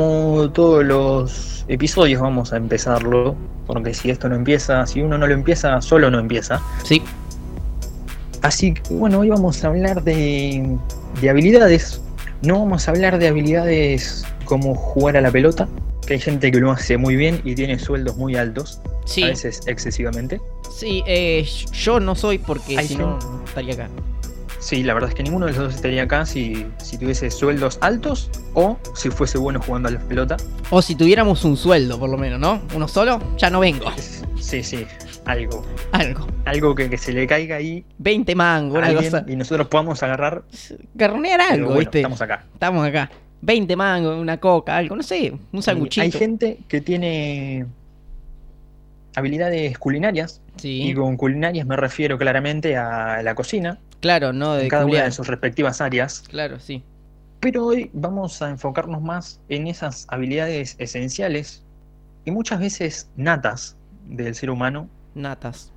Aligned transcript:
como 0.00 0.50
todos 0.50 0.82
los 0.82 1.64
episodios 1.68 2.22
vamos 2.22 2.54
a 2.54 2.56
empezarlo, 2.56 3.36
porque 3.66 3.92
si 3.92 4.10
esto 4.10 4.30
no 4.30 4.34
empieza, 4.34 4.86
si 4.86 5.02
uno 5.02 5.18
no 5.18 5.26
lo 5.26 5.34
empieza, 5.34 5.80
solo 5.82 6.10
no 6.10 6.18
empieza. 6.18 6.58
Sí. 6.84 7.02
Así 8.40 8.72
que 8.72 8.94
bueno, 8.94 9.18
hoy 9.18 9.28
vamos 9.28 9.62
a 9.62 9.66
hablar 9.68 10.02
de, 10.02 10.66
de 11.20 11.30
habilidades. 11.30 12.00
No 12.40 12.60
vamos 12.60 12.88
a 12.88 12.92
hablar 12.92 13.18
de 13.18 13.28
habilidades 13.28 14.24
como 14.46 14.74
jugar 14.74 15.18
a 15.18 15.20
la 15.20 15.30
pelota, 15.30 15.68
que 16.06 16.14
hay 16.14 16.20
gente 16.20 16.50
que 16.50 16.58
lo 16.60 16.70
hace 16.70 16.96
muy 16.96 17.16
bien 17.16 17.42
y 17.44 17.54
tiene 17.54 17.78
sueldos 17.78 18.16
muy 18.16 18.36
altos, 18.36 18.80
Sí. 19.04 19.24
a 19.24 19.26
veces 19.26 19.60
excesivamente. 19.66 20.40
Sí, 20.74 21.02
eh, 21.06 21.46
yo 21.74 22.00
no 22.00 22.14
soy 22.14 22.38
porque 22.38 22.82
si 22.84 22.96
no 22.96 23.18
estaría 23.44 23.74
acá. 23.74 23.88
Sí, 24.60 24.82
la 24.82 24.92
verdad 24.92 25.08
es 25.08 25.14
que 25.14 25.22
ninguno 25.22 25.46
de 25.46 25.52
los 25.52 25.62
dos 25.64 25.74
estaría 25.74 26.02
acá 26.02 26.26
si, 26.26 26.66
si 26.78 26.98
tuviese 26.98 27.30
sueldos 27.30 27.78
altos 27.80 28.30
o 28.52 28.78
si 28.94 29.10
fuese 29.10 29.38
bueno 29.38 29.60
jugando 29.60 29.88
a 29.88 29.92
la 29.92 30.00
pelota. 30.00 30.36
O 30.68 30.82
si 30.82 30.94
tuviéramos 30.94 31.44
un 31.44 31.56
sueldo, 31.56 31.98
por 31.98 32.10
lo 32.10 32.18
menos, 32.18 32.38
¿no? 32.38 32.60
Uno 32.74 32.86
solo, 32.86 33.20
ya 33.38 33.48
no 33.48 33.60
vengo. 33.60 33.86
Sí, 34.38 34.62
sí, 34.62 34.86
algo. 35.24 35.64
Algo. 35.92 36.26
Algo 36.44 36.74
que, 36.74 36.90
que 36.90 36.98
se 36.98 37.12
le 37.12 37.26
caiga 37.26 37.56
ahí 37.56 37.84
20 37.98 38.34
mangos, 38.34 38.78
una 38.78 38.94
cosa. 38.94 39.24
y 39.26 39.34
nosotros 39.34 39.66
podamos 39.68 40.02
agarrar. 40.02 40.42
Pero 40.96 41.14
algo, 41.14 41.66
bueno, 41.66 41.78
¿viste? 41.80 41.98
estamos 41.98 42.20
acá. 42.20 42.44
Estamos 42.52 42.86
acá. 42.86 43.10
20 43.42 43.76
mangos, 43.76 44.20
una 44.20 44.38
coca, 44.38 44.76
algo, 44.76 44.94
no 44.94 45.02
sé, 45.02 45.32
un 45.52 45.62
sanguchito. 45.62 46.02
Hay 46.02 46.12
gente 46.12 46.58
que 46.68 46.82
tiene 46.82 47.64
habilidades 49.14 49.76
culinarias 49.78 50.40
Sí, 50.56 50.90
y 50.90 50.94
con 50.94 51.16
culinarias 51.16 51.66
me 51.66 51.76
refiero 51.76 52.18
claramente 52.18 52.76
a 52.76 53.22
la 53.22 53.34
cocina, 53.34 53.78
claro, 54.00 54.32
no 54.32 54.54
de 54.54 54.64
en 54.64 54.68
cada 54.68 54.86
una 54.86 55.04
de 55.04 55.12
sus 55.12 55.26
respectivas 55.26 55.80
áreas. 55.80 56.24
Claro, 56.28 56.58
sí. 56.60 56.84
Pero 57.40 57.66
hoy 57.66 57.90
vamos 57.92 58.40
a 58.42 58.50
enfocarnos 58.50 59.02
más 59.02 59.40
en 59.48 59.66
esas 59.66 60.06
habilidades 60.08 60.76
esenciales 60.78 61.64
y 62.24 62.30
muchas 62.30 62.60
veces 62.60 63.10
natas 63.16 63.78
del 64.04 64.34
ser 64.34 64.50
humano 64.50 64.90
Natas. 65.14 65.72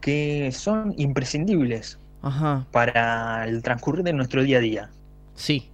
que 0.00 0.50
son 0.52 0.94
imprescindibles 0.96 1.98
Ajá, 2.22 2.66
para 2.70 3.46
el 3.48 3.62
transcurrir 3.62 4.04
de 4.04 4.12
nuestro 4.12 4.42
día 4.42 4.58
a 4.58 4.60
día. 4.60 4.90
sí. 5.34 5.70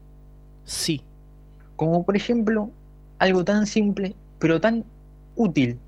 Sí. 0.64 1.02
Como 1.76 2.04
por 2.04 2.16
ejemplo, 2.16 2.70
algo 3.18 3.44
tan 3.44 3.66
simple, 3.66 4.16
pero 4.38 4.60
tan 4.60 4.84
útil 5.34 5.80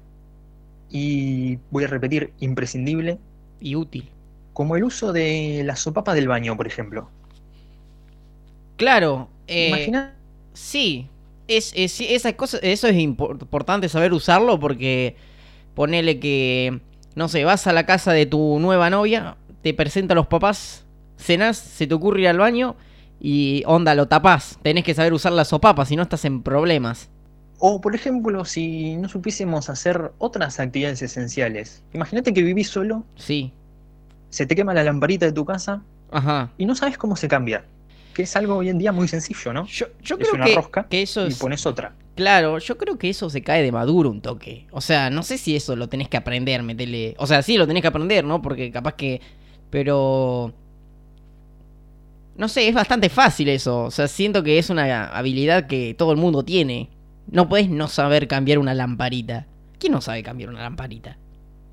y 0.89 1.57
voy 1.71 1.85
a 1.85 1.89
repetir, 1.89 2.35
imprescindible, 2.41 3.19
Y 3.61 3.77
útil. 3.77 4.13
Como 4.53 4.77
el 4.77 4.85
uso 4.85 5.13
de 5.13 5.63
la 5.65 5.77
sopapa 5.77 6.15
del 6.15 6.29
baño, 6.29 6.57
por 6.57 6.67
ejemplo. 6.67 7.11
Claro. 8.77 9.29
Eh, 9.47 9.69
Imagina, 9.69 10.15
Sí, 10.55 11.09
es, 11.49 11.73
es- 11.75 11.93
sí, 11.93 12.07
esa 12.11 12.35
cosa, 12.37 12.59
eso 12.63 12.87
es 12.87 12.95
impor- 12.97 13.41
importante 13.41 13.89
saber 13.89 14.13
usarlo 14.13 14.61
porque 14.61 15.17
ponele 15.75 16.21
que, 16.21 16.81
no 17.15 17.29
sé, 17.29 17.45
vas 17.45 17.67
a 17.67 17.73
la 17.73 17.87
casa 17.87 18.13
de 18.13 18.27
tu 18.27 18.59
nueva 18.61 18.91
novia, 18.91 19.37
te 19.63 19.73
presenta 19.75 20.13
a 20.15 20.17
los 20.17 20.27
papás, 20.27 20.85
cenas, 21.17 21.57
se 21.57 21.87
te 21.87 21.95
ocurre 21.95 22.23
ir 22.23 22.29
al 22.29 22.39
baño 22.39 22.77
y 23.21 23.63
onda, 23.67 23.95
lo 23.95 24.09
tapás. 24.09 24.59
Tenés 24.63 24.85
que 24.85 24.95
saber 24.95 25.15
usar 25.15 25.33
la 25.33 25.45
sopapa, 25.47 25.87
si 25.87 25.97
no 25.97 26.03
estás 26.03 26.25
en 26.27 26.43
problemas. 26.43 27.09
o 27.59 27.81
por 27.81 27.95
ejemplo, 27.95 28.45
si 28.45 28.97
no 28.97 29.09
supiésemos 29.09 29.69
hacer 29.71 30.13
otras 30.19 30.59
actividades 30.61 31.01
esenciales. 31.03 31.83
Imagínate 31.95 32.35
que 32.35 32.43
vivís 32.43 32.69
solo, 32.69 33.05
Sí, 33.17 33.53
se 34.33 34.47
te 34.47 34.57
quema 34.57 34.73
la 34.75 34.83
lamparita 34.83 35.27
de 35.27 35.33
tu 35.33 35.45
casa 35.45 35.83
ajá. 36.11 36.51
y 36.57 36.65
no 36.67 36.75
sabes 36.75 36.97
cómo 36.99 37.15
se 37.17 37.29
cambia. 37.29 37.65
Que 38.15 38.23
es 38.25 38.35
algo 38.37 38.57
hoy 38.57 38.69
en 38.71 38.79
día 38.79 38.91
muy 38.93 39.07
sencillo, 39.09 39.53
¿no? 39.53 39.67
Yo, 39.67 39.87
yo 40.03 40.17
Es 40.17 40.23
creo 40.29 40.35
una 40.35 40.45
que, 40.47 40.55
rosca 40.57 40.87
que 40.89 41.03
eso 41.03 41.25
Y 41.27 41.29
es... 41.29 41.39
pones 41.39 41.65
otra. 41.67 41.95
Claro, 42.17 42.59
yo 42.59 42.77
creo 42.77 42.99
que 42.99 43.09
eso 43.11 43.31
se 43.31 43.43
cae 43.43 43.63
de 43.63 43.71
maduro 43.73 44.11
un 44.11 44.21
toque. 44.21 44.67
O 44.71 44.81
sea, 44.81 45.09
no 45.11 45.23
sé 45.23 45.39
si 45.39 45.55
eso 45.55 45.77
lo 45.77 45.89
tenés 45.89 46.09
que 46.09 46.17
aprender, 46.19 46.63
metele. 46.63 47.15
O 47.19 47.27
sea, 47.27 47.43
sí 47.43 47.57
lo 47.57 47.67
tenés 47.67 47.83
que 47.83 47.89
aprender, 47.89 48.25
¿no? 48.25 48.43
Porque 48.43 48.71
capaz 48.71 48.95
que. 48.95 49.21
Pero. 49.71 50.53
No 52.37 52.49
sé, 52.49 52.69
es 52.69 52.75
bastante 52.75 53.09
fácil 53.09 53.49
eso. 53.49 53.85
O 53.85 53.91
sea, 53.91 54.09
siento 54.09 54.43
que 54.43 54.59
es 54.59 54.69
una 54.71 55.07
habilidad 55.07 55.67
que 55.67 55.95
todo 55.95 56.13
el 56.13 56.19
mundo 56.19 56.43
tiene. 56.43 56.91
No 57.31 57.49
podés 57.49 57.71
no 57.71 57.89
saber 57.89 58.29
cambiar 58.29 58.59
una 58.59 58.75
lamparita. 58.75 59.47
¿Quién 59.79 59.93
no 59.93 60.01
sabe 60.01 60.23
cambiar 60.23 60.51
una 60.51 60.63
lamparita? 60.63 61.17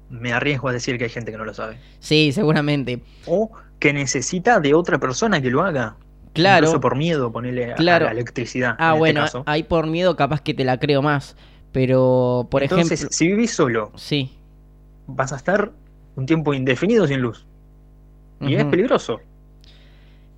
Me 0.09 0.33
arriesgo 0.33 0.69
a 0.69 0.73
decir 0.73 0.97
que 0.97 1.03
hay 1.05 1.09
gente 1.09 1.31
que 1.31 1.37
no 1.37 1.45
lo 1.45 1.53
sabe. 1.53 1.77
Sí, 1.99 2.31
seguramente. 2.31 3.01
O 3.27 3.51
que 3.79 3.93
necesita 3.93 4.59
de 4.59 4.73
otra 4.73 4.97
persona 4.99 5.41
que 5.41 5.49
lo 5.49 5.61
haga. 5.63 5.95
Claro. 6.33 6.67
Incluso 6.67 6.81
por 6.81 6.95
miedo, 6.95 7.31
ponerle 7.31 7.73
Claro. 7.75 8.05
a 8.05 8.09
la 8.09 8.13
electricidad. 8.13 8.75
Ah, 8.79 8.89
en 8.89 8.91
este 8.93 8.99
bueno, 8.99 9.21
caso. 9.21 9.43
ahí 9.45 9.63
por 9.63 9.87
miedo 9.87 10.15
capaz 10.15 10.41
que 10.41 10.53
te 10.53 10.63
la 10.63 10.79
creo 10.79 11.01
más. 11.01 11.35
Pero, 11.71 12.47
por 12.49 12.63
Entonces, 12.63 12.93
ejemplo. 12.99 13.15
si 13.15 13.27
vivís 13.27 13.51
solo, 13.53 13.91
Sí. 13.95 14.31
vas 15.07 15.31
a 15.31 15.35
estar 15.35 15.71
un 16.15 16.25
tiempo 16.25 16.53
indefinido 16.53 17.07
sin 17.07 17.21
luz. 17.21 17.45
Y 18.41 18.55
es 18.55 18.65
peligroso. 18.65 19.19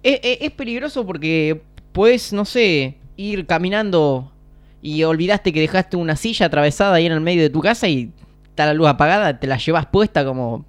Es, 0.04 0.20
es- 0.24 0.38
es 0.42 0.52
peligroso 0.52 1.06
porque 1.06 1.62
puedes, 1.92 2.34
no 2.34 2.46
sé, 2.46 2.98
ir 3.16 3.46
caminando 3.46 4.32
y 4.82 5.04
olvidaste 5.04 5.54
que 5.54 5.62
dejaste 5.62 5.96
una 5.98 6.16
silla 6.16 6.48
atravesada 6.48 6.96
ahí 6.96 7.06
en 7.06 7.12
el 7.12 7.22
medio 7.22 7.42
de 7.44 7.50
tu 7.50 7.62
casa 7.62 7.88
y 7.88 8.12
está 8.52 8.66
la 8.68 8.74
luz 8.74 8.88
apagada, 8.88 9.40
te 9.40 9.48
la 9.48 9.58
llevas 9.58 9.86
puesta 9.88 10.24
como... 10.24 10.66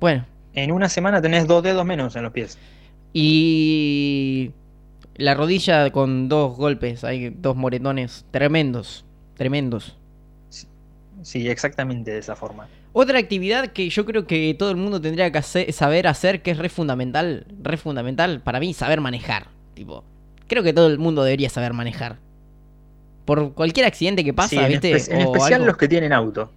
Bueno, 0.00 0.24
En 0.54 0.72
una 0.72 0.88
semana 0.88 1.20
tenés 1.22 1.46
dos 1.46 1.62
dedos 1.62 1.84
menos 1.84 2.16
en 2.16 2.22
los 2.24 2.32
pies. 2.32 2.58
y 3.12 4.50
la 5.16 5.34
rodilla 5.34 5.90
con 5.92 6.28
dos 6.28 6.56
golpes, 6.56 7.04
hay 7.04 7.30
dos 7.30 7.54
moretones 7.56 8.24
tremendos, 8.32 9.04
tremendos. 9.36 9.96
Sí, 11.22 11.48
exactamente 11.48 12.10
de 12.10 12.18
esa 12.18 12.36
forma. 12.36 12.66
Otra 12.92 13.18
actividad 13.18 13.68
que 13.68 13.88
yo 13.88 14.04
creo 14.04 14.26
que 14.26 14.54
todo 14.58 14.70
el 14.70 14.76
mundo 14.76 15.00
tendría 15.00 15.30
que 15.32 15.38
hacer- 15.38 15.72
saber 15.72 16.06
hacer, 16.06 16.42
que 16.42 16.50
es 16.50 16.58
re 16.58 16.68
fundamental, 16.68 17.46
re 17.62 17.76
fundamental 17.76 18.40
para 18.40 18.60
mí, 18.60 18.74
saber 18.74 19.00
manejar. 19.00 19.46
Tipo, 19.74 20.04
creo 20.48 20.62
que 20.62 20.72
todo 20.72 20.88
el 20.88 20.98
mundo 20.98 21.24
debería 21.24 21.48
saber 21.48 21.72
manejar. 21.72 22.16
Por 23.24 23.52
cualquier 23.54 23.86
accidente 23.86 24.22
que 24.22 24.34
pasa, 24.34 24.50
Sí, 24.50 24.58
en, 24.58 24.68
¿viste? 24.68 24.92
espe- 24.94 25.12
en 25.14 25.26
O 25.26 25.32
especial 25.32 25.54
algo. 25.54 25.66
los 25.66 25.76
que 25.76 25.88
tienen 25.88 26.12
auto. 26.12 26.50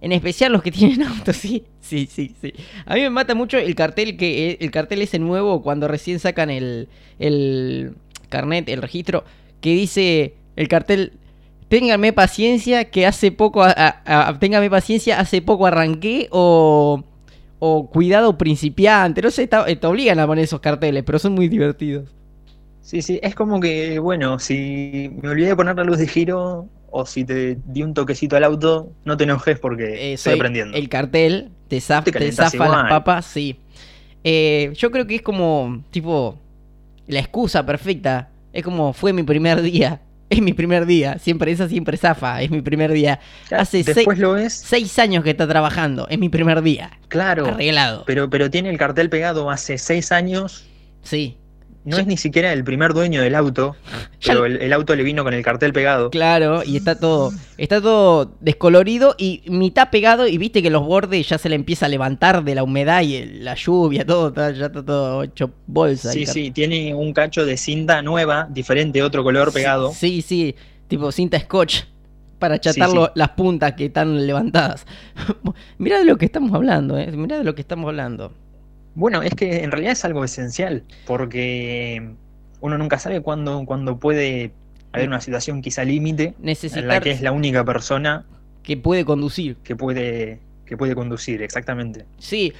En 0.00 0.12
especial 0.12 0.52
los 0.52 0.62
que 0.62 0.70
tienen 0.72 1.02
auto, 1.02 1.32
sí. 1.32 1.64
Sí, 1.80 2.08
sí, 2.10 2.34
sí. 2.40 2.52
A 2.86 2.94
mí 2.94 3.00
me 3.00 3.10
mata 3.10 3.34
mucho 3.34 3.58
el 3.58 3.74
cartel 3.74 4.16
que 4.16 4.58
el 4.60 4.70
cartel 4.70 5.02
ese 5.02 5.18
nuevo 5.18 5.62
cuando 5.62 5.88
recién 5.88 6.18
sacan 6.18 6.50
el, 6.50 6.88
el 7.18 7.94
carnet, 8.28 8.68
el 8.68 8.82
registro, 8.82 9.24
que 9.60 9.70
dice 9.74 10.34
el 10.56 10.68
cartel 10.68 11.12
Téngame 11.68 12.14
paciencia 12.14 12.86
que 12.90 13.06
hace 13.06 13.30
poco 13.30 13.62
a- 13.62 14.36
téngame 14.40 14.70
paciencia, 14.70 15.20
hace 15.20 15.42
poco 15.42 15.66
arranqué 15.66 16.28
o 16.30 17.04
o 17.60 17.90
cuidado 17.90 18.38
principiante, 18.38 19.20
no 19.22 19.30
sé, 19.32 19.42
está- 19.44 19.66
te 19.66 19.86
obligan 19.86 20.18
a 20.20 20.26
poner 20.26 20.44
esos 20.44 20.60
carteles, 20.60 21.02
pero 21.04 21.18
son 21.18 21.34
muy 21.34 21.48
divertidos. 21.48 22.08
Sí, 22.80 23.02
sí, 23.02 23.20
es 23.22 23.34
como 23.34 23.60
que, 23.60 23.98
bueno, 23.98 24.38
si 24.38 25.10
me 25.20 25.28
olvidé 25.28 25.48
de 25.48 25.56
poner 25.56 25.76
la 25.76 25.84
luz 25.84 25.98
de 25.98 26.06
giro 26.08 26.68
o 26.90 27.04
si 27.06 27.24
te 27.24 27.58
di 27.66 27.82
un 27.82 27.94
toquecito 27.94 28.36
al 28.36 28.44
auto, 28.44 28.90
no 29.04 29.16
te 29.16 29.24
enojes 29.24 29.58
porque 29.58 30.10
Eh, 30.10 30.12
estoy 30.14 30.34
aprendiendo. 30.34 30.76
El 30.76 30.88
cartel 30.88 31.50
te, 31.68 31.78
zaf- 31.78 32.04
Te 32.04 32.32
zafa 32.32 32.44
las 32.46 32.54
igual. 32.54 32.88
papas, 32.88 33.26
sí. 33.26 33.58
Eh, 34.24 34.72
yo 34.76 34.90
creo 34.90 35.06
que 35.06 35.16
es 35.16 35.22
como, 35.22 35.84
tipo, 35.90 36.38
la 37.06 37.20
excusa 37.20 37.64
perfecta. 37.64 38.30
Es 38.52 38.64
como, 38.64 38.92
fue 38.92 39.12
mi 39.12 39.22
primer 39.22 39.62
día. 39.62 40.00
Es 40.30 40.42
mi 40.42 40.52
primer 40.52 40.84
día. 40.84 41.18
Siempre, 41.18 41.50
esa 41.52 41.68
siempre 41.70 41.96
zafa. 41.96 42.42
Es 42.42 42.50
mi 42.50 42.60
primer 42.60 42.92
día. 42.92 43.18
Hace 43.50 43.82
seis- 43.82 44.06
lo 44.18 44.32
ves, 44.32 44.52
Seis 44.52 44.98
años 44.98 45.24
que 45.24 45.30
está 45.30 45.48
trabajando. 45.48 46.06
Es 46.10 46.18
mi 46.18 46.28
primer 46.28 46.60
día. 46.60 46.90
claro, 47.08 47.46
Arreglado. 47.46 48.04
pero, 48.06 48.28
pero 48.28 48.50
tiene 48.50 48.68
el 48.68 48.76
cartel 48.76 49.08
pegado 49.08 49.48
hace 49.50 49.78
seis 49.78 50.12
años. 50.12 50.66
Sí. 51.02 51.38
No 51.84 51.96
es 51.96 52.06
ni 52.06 52.18
siquiera 52.18 52.52
el 52.52 52.64
primer 52.64 52.92
dueño 52.92 53.22
del 53.22 53.34
auto, 53.34 53.74
pero 54.26 54.44
el, 54.44 54.56
el 54.60 54.72
auto 54.74 54.94
le 54.94 55.02
vino 55.04 55.24
con 55.24 55.32
el 55.32 55.42
cartel 55.42 55.72
pegado. 55.72 56.10
Claro, 56.10 56.62
y 56.62 56.76
está 56.76 56.98
todo, 57.00 57.32
está 57.56 57.80
todo 57.80 58.32
descolorido 58.40 59.14
y 59.16 59.42
mitad 59.46 59.88
pegado 59.88 60.26
y 60.26 60.36
viste 60.36 60.62
que 60.62 60.68
los 60.68 60.84
bordes 60.84 61.26
ya 61.28 61.38
se 61.38 61.48
le 61.48 61.54
empieza 61.54 61.86
a 61.86 61.88
levantar 61.88 62.44
de 62.44 62.54
la 62.54 62.62
humedad 62.62 63.00
y 63.02 63.16
el- 63.16 63.44
la 63.44 63.54
lluvia, 63.54 64.04
todo, 64.04 64.28
está- 64.28 64.50
ya 64.50 64.66
está 64.66 64.84
todo 64.84 65.22
hecho 65.22 65.50
bolsa. 65.66 66.12
Sí, 66.12 66.26
sí, 66.26 66.50
tiene 66.50 66.94
un 66.94 67.14
cacho 67.14 67.46
de 67.46 67.56
cinta 67.56 68.02
nueva, 68.02 68.46
diferente, 68.50 69.02
otro 69.02 69.22
color 69.24 69.50
pegado. 69.52 69.92
Sí, 69.92 70.20
sí, 70.20 70.54
tipo 70.88 71.10
cinta 71.10 71.40
scotch 71.40 71.84
para 72.38 72.56
achatar 72.56 72.90
sí. 72.90 72.96
las 73.14 73.30
puntas 73.30 73.72
que 73.72 73.86
están 73.86 74.26
levantadas. 74.26 74.84
Mirá 75.78 75.98
de 75.98 76.04
lo 76.04 76.18
que 76.18 76.26
estamos 76.26 76.52
hablando, 76.52 76.98
eh. 76.98 77.10
Mirá 77.12 77.38
de 77.38 77.44
lo 77.44 77.54
que 77.54 77.62
estamos 77.62 77.88
hablando. 77.88 78.32
Bueno, 78.94 79.22
es 79.22 79.34
que 79.34 79.62
en 79.62 79.70
realidad 79.70 79.92
es 79.92 80.04
algo 80.04 80.24
esencial, 80.24 80.82
porque 81.06 82.10
uno 82.60 82.78
nunca 82.78 82.98
sabe 82.98 83.20
cuándo, 83.20 83.64
cuándo 83.64 83.98
puede 83.98 84.52
haber 84.92 85.08
una 85.08 85.20
situación 85.20 85.62
quizá 85.62 85.84
límite 85.84 86.34
en 86.80 86.88
la 86.88 87.00
que 87.00 87.10
es 87.12 87.20
la 87.20 87.32
única 87.32 87.64
persona 87.64 88.24
que 88.62 88.76
puede 88.76 89.04
conducir. 89.04 89.56
que 89.62 89.76
puede, 89.76 90.40
que 90.66 90.76
puede 90.76 90.94
conducir, 90.94 91.42
exactamente. 91.42 92.06
Sí, 92.18 92.52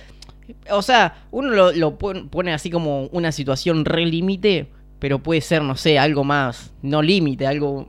o 0.70 0.82
sea, 0.82 1.26
uno 1.30 1.50
lo, 1.50 1.72
lo 1.72 1.98
pon- 1.98 2.28
pone 2.28 2.52
así 2.54 2.70
como 2.70 3.06
una 3.06 3.32
situación 3.32 3.84
re 3.84 4.06
límite, 4.06 4.69
pero 4.98 5.19
puede 5.19 5.40
ser, 5.40 5.62
no 5.62 5.76
sé, 5.76 5.98
algo 5.98 6.25
más, 6.25 6.72
no 6.82 7.02
límite, 7.02 7.46
algo... 7.46 7.88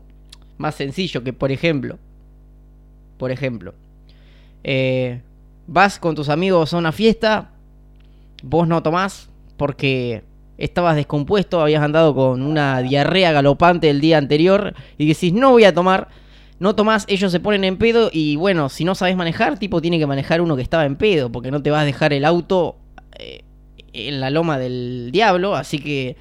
más 0.58 0.76
sencillo 0.76 1.24
que, 1.24 1.32
por 1.34 1.52
ejemplo, 1.52 1.98
por 3.18 3.32
ejemplo, 3.32 3.74
eh, 4.64 5.22
vas 5.68 6.00
con 6.00 6.16
tus 6.16 6.30
amigos 6.30 6.74
a 6.74 6.78
una 6.78 6.92
fiesta, 6.92 7.52
vos 8.44 8.68
no 8.68 8.82
tomás 8.84 9.30
porque 9.58 10.24
estabas 10.58 10.96
descompuesto, 10.96 11.62
habías 11.62 11.82
andado 11.84 12.14
con 12.14 12.42
una 12.42 12.82
diarrea 12.82 13.32
galopante 13.32 13.90
el 13.90 14.02
día 14.02 14.18
anterior 14.18 14.74
y 14.98 15.08
decís, 15.08 15.34
no 15.34 15.52
voy 15.52 15.64
a 15.64 15.74
tomar, 15.74 16.10
no 16.60 16.76
tomás, 16.76 17.06
ellos 17.08 17.32
se 17.32 17.40
ponen 17.40 17.64
en 17.64 17.78
pedo 17.78 18.10
y 18.12 18.36
bueno, 18.36 18.68
si 18.70 18.84
no 18.84 18.96
sabes 18.96 19.16
manejar, 19.16 19.58
tipo 19.58 19.82
tiene 19.82 20.00
que 20.00 20.08
manejar 20.08 20.42
uno 20.42 20.56
que 20.56 20.62
estaba 20.62 20.86
en 20.86 20.96
pedo, 20.98 21.32
porque 21.32 21.52
no 21.52 21.62
te 21.62 21.72
vas 21.72 21.84
a 21.84 21.86
dejar 21.86 22.12
el 22.14 22.26
auto 22.26 22.76
eh, 23.18 23.44
en 23.94 24.20
la 24.20 24.30
loma 24.30 24.60
del 24.60 25.10
diablo, 25.12 25.56
así 25.56 25.80
que 25.80 26.18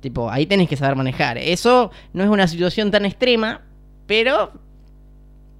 tipo, 0.00 0.30
ahí 0.30 0.46
tenés 0.46 0.68
que 0.68 0.76
saber 0.76 0.96
manejar. 0.96 1.38
Eso 1.38 1.90
no 2.12 2.22
es 2.22 2.28
una 2.30 2.46
situación 2.48 2.90
tan 2.90 3.04
extrema, 3.04 3.62
pero 4.06 4.52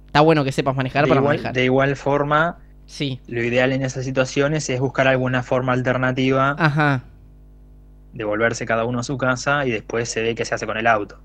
está 0.05 0.21
bueno 0.21 0.43
que 0.43 0.51
sepas 0.51 0.75
manejar 0.75 1.03
De 1.03 1.09
para 1.09 1.19
igual, 1.21 1.35
manejar. 1.35 1.53
de 1.53 1.65
igual 1.65 1.95
forma, 1.95 2.59
Sí. 2.87 3.19
lo 3.27 3.43
ideal 3.43 3.71
en 3.73 3.83
esas 3.83 4.05
situaciones 4.05 4.67
es 4.69 4.79
buscar 4.79 5.07
alguna 5.07 5.43
forma 5.43 5.73
alternativa 5.73 6.55
Ajá. 6.57 7.03
de 8.13 8.23
volverse 8.23 8.65
cada 8.65 8.85
uno 8.85 8.99
a 8.99 9.03
su 9.03 9.17
casa 9.17 9.65
y 9.65 9.71
después 9.71 10.09
se 10.09 10.21
ve 10.23 10.33
qué 10.35 10.45
se 10.45 10.55
hace 10.55 10.65
con 10.65 10.77
el 10.77 10.87
auto. 10.87 11.19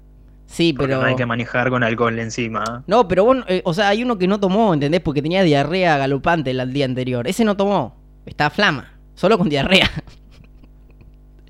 Sí, 0.46 0.72
Porque 0.74 0.88
pero 0.88 1.00
no 1.00 1.06
hay 1.06 1.14
que 1.16 1.24
manejar 1.24 1.70
con 1.70 1.82
alcohol 1.82 2.18
encima. 2.18 2.82
No, 2.86 3.08
pero 3.08 3.24
vos, 3.24 3.38
eh, 3.48 3.62
o 3.64 3.72
sea, 3.72 3.88
hay 3.88 4.02
uno 4.02 4.18
que 4.18 4.26
no 4.26 4.38
tomó, 4.40 4.74
¿entendés? 4.74 5.00
Porque 5.00 5.22
tenía 5.22 5.42
diarrea 5.44 5.96
galopante 5.96 6.50
el, 6.50 6.72
día 6.74 6.84
anterior. 6.84 7.26
Ese 7.26 7.44
no 7.44 7.56
tomó. 7.56 7.96
Está 8.26 8.50
flama. 8.50 8.92
Solo 9.14 9.38
con 9.38 9.48
diarrea. 9.48 9.88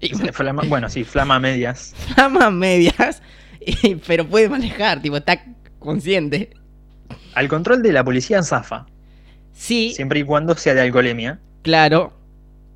Y 0.00 0.12
bueno, 0.14 0.32
Flama- 0.32 0.62
bueno, 0.68 0.88
sí, 0.88 1.04
flama 1.04 1.36
a 1.36 1.40
medias. 1.40 1.94
flama 2.14 2.50
medias. 2.50 3.22
y- 3.60 3.94
pero 3.96 4.26
puede 4.26 4.48
manejar, 4.48 5.00
tipo, 5.00 5.16
está 5.16 5.40
consciente. 5.78 6.50
Al 7.34 7.46
control 7.48 7.82
de 7.82 7.92
la 7.92 8.02
policía 8.04 8.42
zafa, 8.42 8.86
Sí, 9.52 9.92
siempre 9.94 10.20
y 10.20 10.24
cuando 10.24 10.54
sea 10.56 10.74
de 10.74 10.80
alcoholemia. 10.82 11.38
claro. 11.62 12.12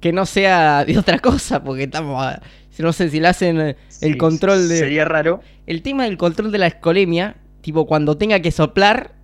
Que 0.00 0.12
no 0.12 0.26
sea 0.26 0.84
de 0.84 0.98
otra 0.98 1.18
cosa, 1.18 1.64
porque 1.64 1.84
estamos. 1.84 2.22
a- 2.22 2.40
no 2.78 2.92
sé 2.92 3.08
si 3.08 3.18
le 3.18 3.28
hacen 3.28 3.58
eh, 3.60 3.76
el 4.02 4.18
control 4.18 4.68
de. 4.68 4.76
Sería 4.78 5.06
raro. 5.06 5.40
El 5.66 5.80
tema 5.82 6.04
del 6.04 6.18
control 6.18 6.52
de 6.52 6.58
la 6.58 6.66
escolemia, 6.66 7.36
tipo, 7.62 7.86
cuando 7.86 8.16
tenga 8.18 8.38
que 8.40 8.50
soplar. 8.52 9.14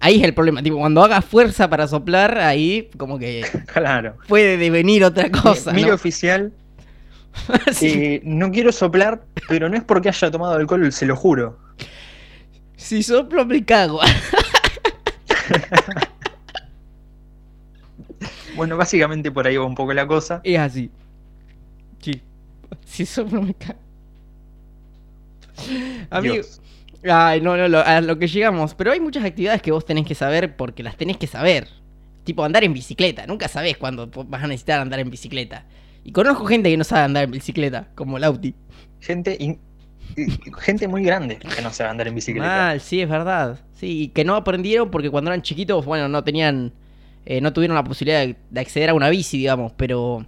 Ahí 0.00 0.16
es 0.18 0.22
el 0.24 0.34
problema, 0.34 0.62
tipo, 0.62 0.76
cuando 0.76 1.02
haga 1.02 1.22
fuerza 1.22 1.68
para 1.70 1.88
soplar, 1.88 2.38
ahí 2.38 2.90
como 2.98 3.18
que 3.18 3.44
Claro. 3.72 4.16
puede 4.28 4.58
devenir 4.58 5.02
otra 5.02 5.30
cosa. 5.30 5.72
Mire 5.72 5.88
¿no? 5.88 5.94
oficial, 5.94 6.52
Sí. 7.72 7.88
eh, 7.94 8.20
no 8.22 8.50
quiero 8.52 8.70
soplar, 8.70 9.24
pero 9.48 9.68
no 9.70 9.76
es 9.76 9.82
porque 9.82 10.10
haya 10.10 10.30
tomado 10.30 10.54
alcohol, 10.54 10.92
se 10.92 11.06
lo 11.06 11.16
juro. 11.16 11.58
Si 12.76 13.02
soplo 13.02 13.44
me 13.46 13.64
cago. 13.64 13.98
Bueno, 18.58 18.76
básicamente 18.76 19.30
por 19.32 19.46
ahí 19.46 19.56
va 19.56 19.64
un 19.64 19.74
poco 19.74 19.94
la 19.94 20.06
cosa. 20.06 20.40
es 20.44 20.58
así. 20.58 20.90
Sí. 22.00 22.20
Si 22.84 23.06
soplo 23.06 23.40
me 23.42 23.54
cago. 23.54 23.78
Amigo. 26.10 26.34
Dios. 26.34 26.60
Ay, 27.08 27.40
no, 27.40 27.56
no, 27.56 27.68
lo- 27.68 27.80
a 27.84 28.00
lo 28.00 28.18
que 28.18 28.26
llegamos. 28.26 28.74
Pero 28.74 28.92
hay 28.92 29.00
muchas 29.00 29.24
actividades 29.24 29.62
que 29.62 29.70
vos 29.72 29.84
tenés 29.84 30.06
que 30.06 30.14
saber 30.14 30.56
porque 30.56 30.82
las 30.82 30.96
tenés 30.96 31.16
que 31.16 31.26
saber. 31.26 31.68
Tipo 32.24 32.44
andar 32.44 32.64
en 32.64 32.72
bicicleta. 32.74 33.26
Nunca 33.26 33.48
sabés 33.48 33.76
cuándo 33.78 34.08
vas 34.26 34.42
a 34.42 34.46
necesitar 34.46 34.80
andar 34.80 35.00
en 35.00 35.10
bicicleta. 35.10 35.64
Y 36.04 36.12
conozco 36.12 36.44
gente 36.46 36.70
que 36.70 36.76
no 36.76 36.84
sabe 36.84 37.02
andar 37.02 37.24
en 37.24 37.30
bicicleta, 37.30 37.88
como 37.94 38.18
Lauti. 38.18 38.54
Gente, 39.00 39.36
in- 39.40 39.60
gente 40.58 40.88
muy 40.88 41.02
grande 41.04 41.36
que 41.38 41.62
no 41.62 41.70
sabe 41.72 41.90
andar 41.90 42.08
en 42.08 42.14
bicicleta. 42.14 42.46
Mal, 42.46 42.80
sí, 42.80 43.00
es 43.00 43.08
verdad. 43.08 43.60
Sí, 43.74 44.02
y 44.02 44.08
que 44.08 44.24
no 44.24 44.34
aprendieron 44.34 44.90
porque 44.90 45.10
cuando 45.10 45.30
eran 45.30 45.42
chiquitos, 45.42 45.84
bueno, 45.86 46.08
no 46.08 46.24
tenían, 46.24 46.72
eh, 47.30 47.42
no 47.42 47.52
tuvieron 47.52 47.74
la 47.74 47.84
posibilidad 47.84 48.20
de, 48.26 48.36
de 48.50 48.60
acceder 48.60 48.88
a 48.88 48.94
una 48.94 49.10
bici, 49.10 49.36
digamos, 49.36 49.72
pero 49.76 50.24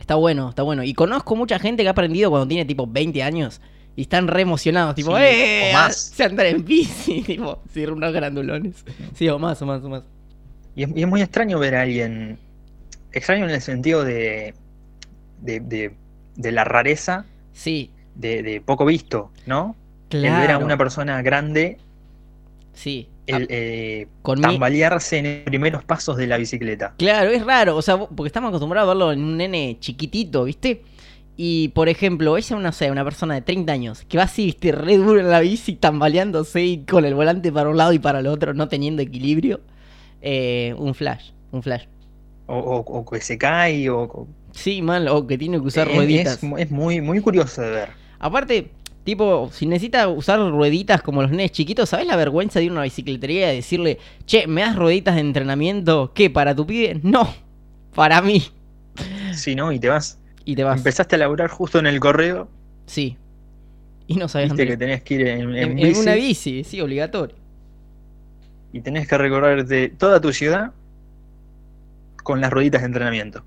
está 0.00 0.16
bueno, 0.16 0.48
está 0.48 0.64
bueno. 0.64 0.82
Y 0.82 0.92
conozco 0.92 1.36
mucha 1.36 1.60
gente 1.60 1.84
que 1.84 1.88
ha 1.88 1.92
aprendido 1.92 2.28
cuando 2.30 2.48
tiene 2.48 2.64
tipo 2.64 2.88
20 2.88 3.22
años 3.22 3.60
y 3.94 4.02
están 4.02 4.26
re 4.26 4.42
emocionados, 4.42 4.96
tipo, 4.96 5.16
Sí, 5.16 5.22
¡eh! 5.24 5.70
o 5.70 5.72
más. 5.74 5.96
Sé 5.96 6.24
andar 6.24 6.46
en 6.46 6.64
bici, 6.64 7.22
tipo, 7.26 7.62
sí, 7.72 7.84
unos 7.86 8.12
grandulones. 8.12 8.84
Sí, 9.14 9.28
o 9.28 9.38
más, 9.38 9.62
o 9.62 9.66
más, 9.66 9.84
o 9.84 9.88
más. 9.88 10.02
Y 10.74 10.82
es, 10.82 10.90
y 10.96 11.02
es 11.02 11.08
muy 11.08 11.22
extraño 11.22 11.58
ver 11.60 11.76
a 11.76 11.82
alguien. 11.82 12.38
Extraño 13.12 13.44
en 13.44 13.50
el 13.50 13.60
sentido 13.60 14.02
de. 14.04 14.54
de, 15.40 15.60
de- 15.60 15.94
de 16.36 16.52
la 16.52 16.62
rareza, 16.64 17.24
Sí, 17.52 17.90
de, 18.14 18.42
de 18.44 18.60
poco 18.60 18.84
visto, 18.84 19.30
¿no? 19.46 19.74
claro. 20.08 20.26
El 20.36 20.40
ver 20.40 20.50
a 20.52 20.58
una 20.58 20.76
persona 20.76 21.20
grande 21.22 21.78
Sí. 22.74 23.08
El, 23.28 23.42
Ah, 23.42 23.46
eh, 23.48 24.06
con 24.22 24.38
mi- 24.38 24.42
tambalearse 24.42 25.18
en 25.18 25.24
los 25.36 25.44
primeros 25.44 25.84
pasos 25.84 26.16
de 26.16 26.26
la 26.26 26.36
bicicleta. 26.38 26.94
Claro, 26.98 27.30
es 27.30 27.44
raro, 27.44 27.76
o 27.76 27.82
sea, 27.82 27.98
porque 27.98 28.26
estamos 28.28 28.48
acostumbrados 28.48 28.88
a 28.88 28.94
verlo 28.94 29.12
en 29.12 29.22
un 29.22 29.36
nene 29.36 29.76
chiquitito, 29.80 30.44
¿viste? 30.44 30.82
Y, 31.36 31.68
por 31.68 31.88
ejemplo, 31.88 32.36
esa 32.36 32.56
una, 32.56 32.72
sé, 32.72 32.90
una 32.90 33.04
persona 33.04 33.34
de 33.34 33.42
30 33.42 33.72
años 33.72 34.04
que 34.08 34.16
va 34.18 34.24
así, 34.24 34.46
viste, 34.46 34.72
re 34.72 34.96
duro 34.96 35.20
en 35.20 35.30
la 35.30 35.38
bici, 35.40 35.74
tambaleándose 35.76 36.64
y 36.64 36.84
con 36.84 37.04
el 37.04 37.14
volante 37.14 37.52
para 37.52 37.68
un 37.70 37.76
lado 37.76 37.92
y 37.92 37.98
para 38.00 38.18
el 38.18 38.26
otro, 38.26 38.54
no 38.54 38.66
teniendo 38.68 39.02
equilibrio. 39.02 39.60
eh, 40.20 40.74
un 40.76 40.94
flash, 40.94 41.30
un 41.52 41.62
flash. 41.62 41.84
O, 42.46 42.56
o- 42.58 42.78
o 42.98 43.04
que 43.08 43.20
se 43.20 43.38
cae, 43.38 43.88
o. 43.88 44.02
o- 44.02 44.26
Sí, 44.50 44.82
mal, 44.82 45.06
o 45.06 45.26
que 45.28 45.38
tiene 45.38 45.60
que 45.60 45.66
usar 45.68 45.86
es, 45.88 45.94
rueditas. 45.94 46.42
es- 46.42 46.52
es 46.58 46.70
muy, 46.72 47.00
muy 47.00 47.20
curioso 47.20 47.62
de 47.62 47.70
ver. 47.70 47.88
Aparte, 48.18 48.72
tipo, 49.08 49.48
si 49.50 49.64
necesita 49.64 50.06
usar 50.06 50.38
rueditas 50.38 51.00
como 51.00 51.22
los 51.22 51.30
nenes 51.30 51.50
chiquitos, 51.52 51.88
¿sabes 51.88 52.06
la 52.06 52.14
vergüenza 52.14 52.58
de 52.58 52.66
ir 52.66 52.70
a 52.72 52.74
una 52.74 52.82
bicicletería 52.82 53.54
y 53.54 53.56
decirle, 53.56 53.98
che, 54.26 54.46
¿me 54.46 54.60
das 54.60 54.76
rueditas 54.76 55.14
de 55.14 55.22
entrenamiento? 55.22 56.12
¿Qué? 56.14 56.28
¿Para 56.28 56.54
tu 56.54 56.66
pibe? 56.66 57.00
No, 57.02 57.26
para 57.94 58.20
mí. 58.20 58.42
Si 59.32 59.54
no, 59.54 59.72
y 59.72 59.78
te 59.78 59.88
vas. 59.88 60.18
Y 60.44 60.54
te 60.56 60.62
vas. 60.62 60.76
Empezaste 60.76 61.14
a 61.16 61.18
laburar 61.20 61.48
justo 61.48 61.78
en 61.78 61.86
el 61.86 61.98
correo, 62.00 62.50
Sí. 62.84 63.16
Y 64.06 64.16
no 64.16 64.28
sabes 64.28 64.50
viste 64.50 64.66
que 64.66 64.76
tenés 64.76 65.02
que 65.02 65.14
ir 65.14 65.26
en, 65.26 65.40
en 65.56 65.56
En, 65.56 65.78
en 65.78 65.88
bici, 65.88 66.00
una 66.00 66.14
bici, 66.14 66.64
sí, 66.64 66.80
obligatorio. 66.82 67.36
y 68.72 68.80
tenés 68.82 69.08
que 69.08 69.16
recorrerte 69.16 69.88
toda 69.88 70.20
tu 70.20 70.32
ciudad 70.34 70.72
con 72.22 72.42
las 72.42 72.50
rueditas 72.50 72.82
de 72.82 72.86
entrenamiento. 72.88 73.42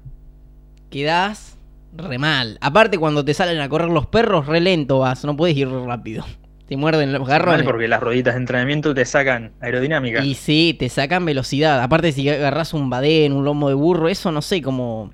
Quedás 0.89 1.55
re 1.93 2.17
mal. 2.17 2.57
Aparte, 2.61 2.97
cuando 2.97 3.23
te 3.25 3.33
salen 3.33 3.59
a 3.59 3.69
correr 3.69 3.89
los 3.89 4.07
perros, 4.07 4.47
re 4.47 4.59
lento 4.59 4.99
vas, 4.99 5.23
no 5.25 5.35
puedes 5.35 5.55
ir 5.57 5.69
rápido. 5.69 6.25
Te 6.71 6.77
muerden 6.77 7.11
los 7.11 7.27
garrones. 7.27 7.63
porque 7.63 7.89
las 7.89 7.99
rueditas 7.99 8.33
de 8.33 8.39
entrenamiento 8.39 8.93
te 8.93 9.03
sacan 9.03 9.51
aerodinámica. 9.59 10.23
Y 10.23 10.35
sí, 10.35 10.73
te 10.79 10.87
sacan 10.87 11.25
velocidad. 11.25 11.81
Aparte, 11.83 12.13
si 12.13 12.29
agarras 12.29 12.73
un 12.73 12.89
badén, 12.89 13.33
un 13.33 13.43
lomo 13.43 13.67
de 13.67 13.75
burro, 13.75 14.07
eso 14.07 14.31
no 14.31 14.41
sé 14.41 14.61
cómo. 14.61 15.11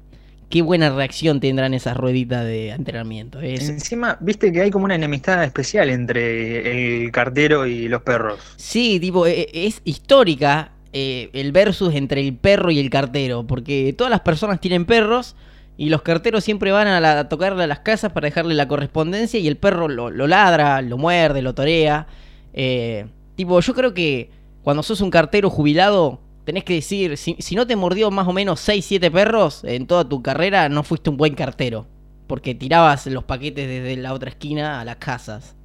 Qué 0.50 0.62
buena 0.62 0.92
reacción 0.92 1.40
tendrán 1.40 1.74
esas 1.74 1.98
rueditas 1.98 2.46
de 2.46 2.70
entrenamiento. 2.70 3.42
Es- 3.42 3.70
Encima, 3.70 4.20
viste 4.22 4.52
que 4.52 4.62
hay 4.62 4.70
como 4.70 4.86
una 4.86 4.94
enemistad 4.94 5.44
especial 5.44 5.90
entre 5.90 7.04
el 7.06 7.12
cartero 7.12 7.66
y 7.66 7.88
los 7.88 8.04
perros. 8.04 8.40
Sí, 8.56 9.00
tipo, 9.00 9.26
e- 9.26 9.50
e- 9.52 9.66
es 9.66 9.82
histórica 9.84 10.74
eh, 10.94 11.32
el 11.34 11.52
versus 11.54 11.96
entre 11.96 12.22
el 12.22 12.36
perro 12.36 12.70
y 12.70 12.78
el 12.78 12.92
cartero, 12.92 13.48
porque 13.48 13.96
todas 13.98 14.12
las 14.12 14.22
personas 14.22 14.62
tienen 14.62 14.86
perros 14.86 15.36
y 15.78 15.90
los 15.90 16.02
carteros 16.02 16.44
siempre 16.44 16.72
van 16.72 16.88
a, 16.88 17.30
tocarle 17.30 17.64
a 17.64 17.68
las 17.68 17.80
casas 17.80 18.12
para 18.12 18.26
dejarle 18.26 18.56
la 18.56 18.68
correspondencia 18.68 19.40
y 19.40 19.48
el 19.48 19.58
perro 19.58 19.88
lo, 19.88 20.10
ladra, 20.10 20.82
lo 20.82 20.98
muerde, 20.98 21.44
lo 21.44 21.54
torea. 21.54 22.08
Eh, 22.54 23.06
tipo, 23.36 23.60
yo 23.60 23.74
creo 23.76 23.94
que 23.94 24.32
cuando 24.64 24.82
sos 24.82 25.02
un 25.02 25.12
cartero 25.12 25.52
jubilado, 25.52 26.20
tenés 26.46 26.64
que 26.64 26.74
decir, 26.74 27.16
si, 27.16 27.36
si 27.40 27.56
no 27.56 27.68
te 27.68 27.76
mordió 27.76 28.10
más 28.10 28.28
o 28.28 28.34
menos 28.34 28.60
6, 28.62 28.84
7 28.84 29.12
perros 29.12 29.64
en 29.66 29.86
toda 29.86 30.10
tu 30.10 30.24
carrera, 30.24 30.68
no 30.68 30.82
fuiste 30.82 31.12
un 31.12 31.18
buen 31.18 31.36
cartero, 31.36 31.86
porque 32.26 32.56
tirabas 32.56 33.06
los 33.06 33.24
paquetes 33.24 33.68
desde 33.68 33.98
la 33.98 34.14
otra 34.14 34.32
esquina 34.32 34.82
a 34.82 34.86
las 34.86 34.96
casas. 34.96 35.56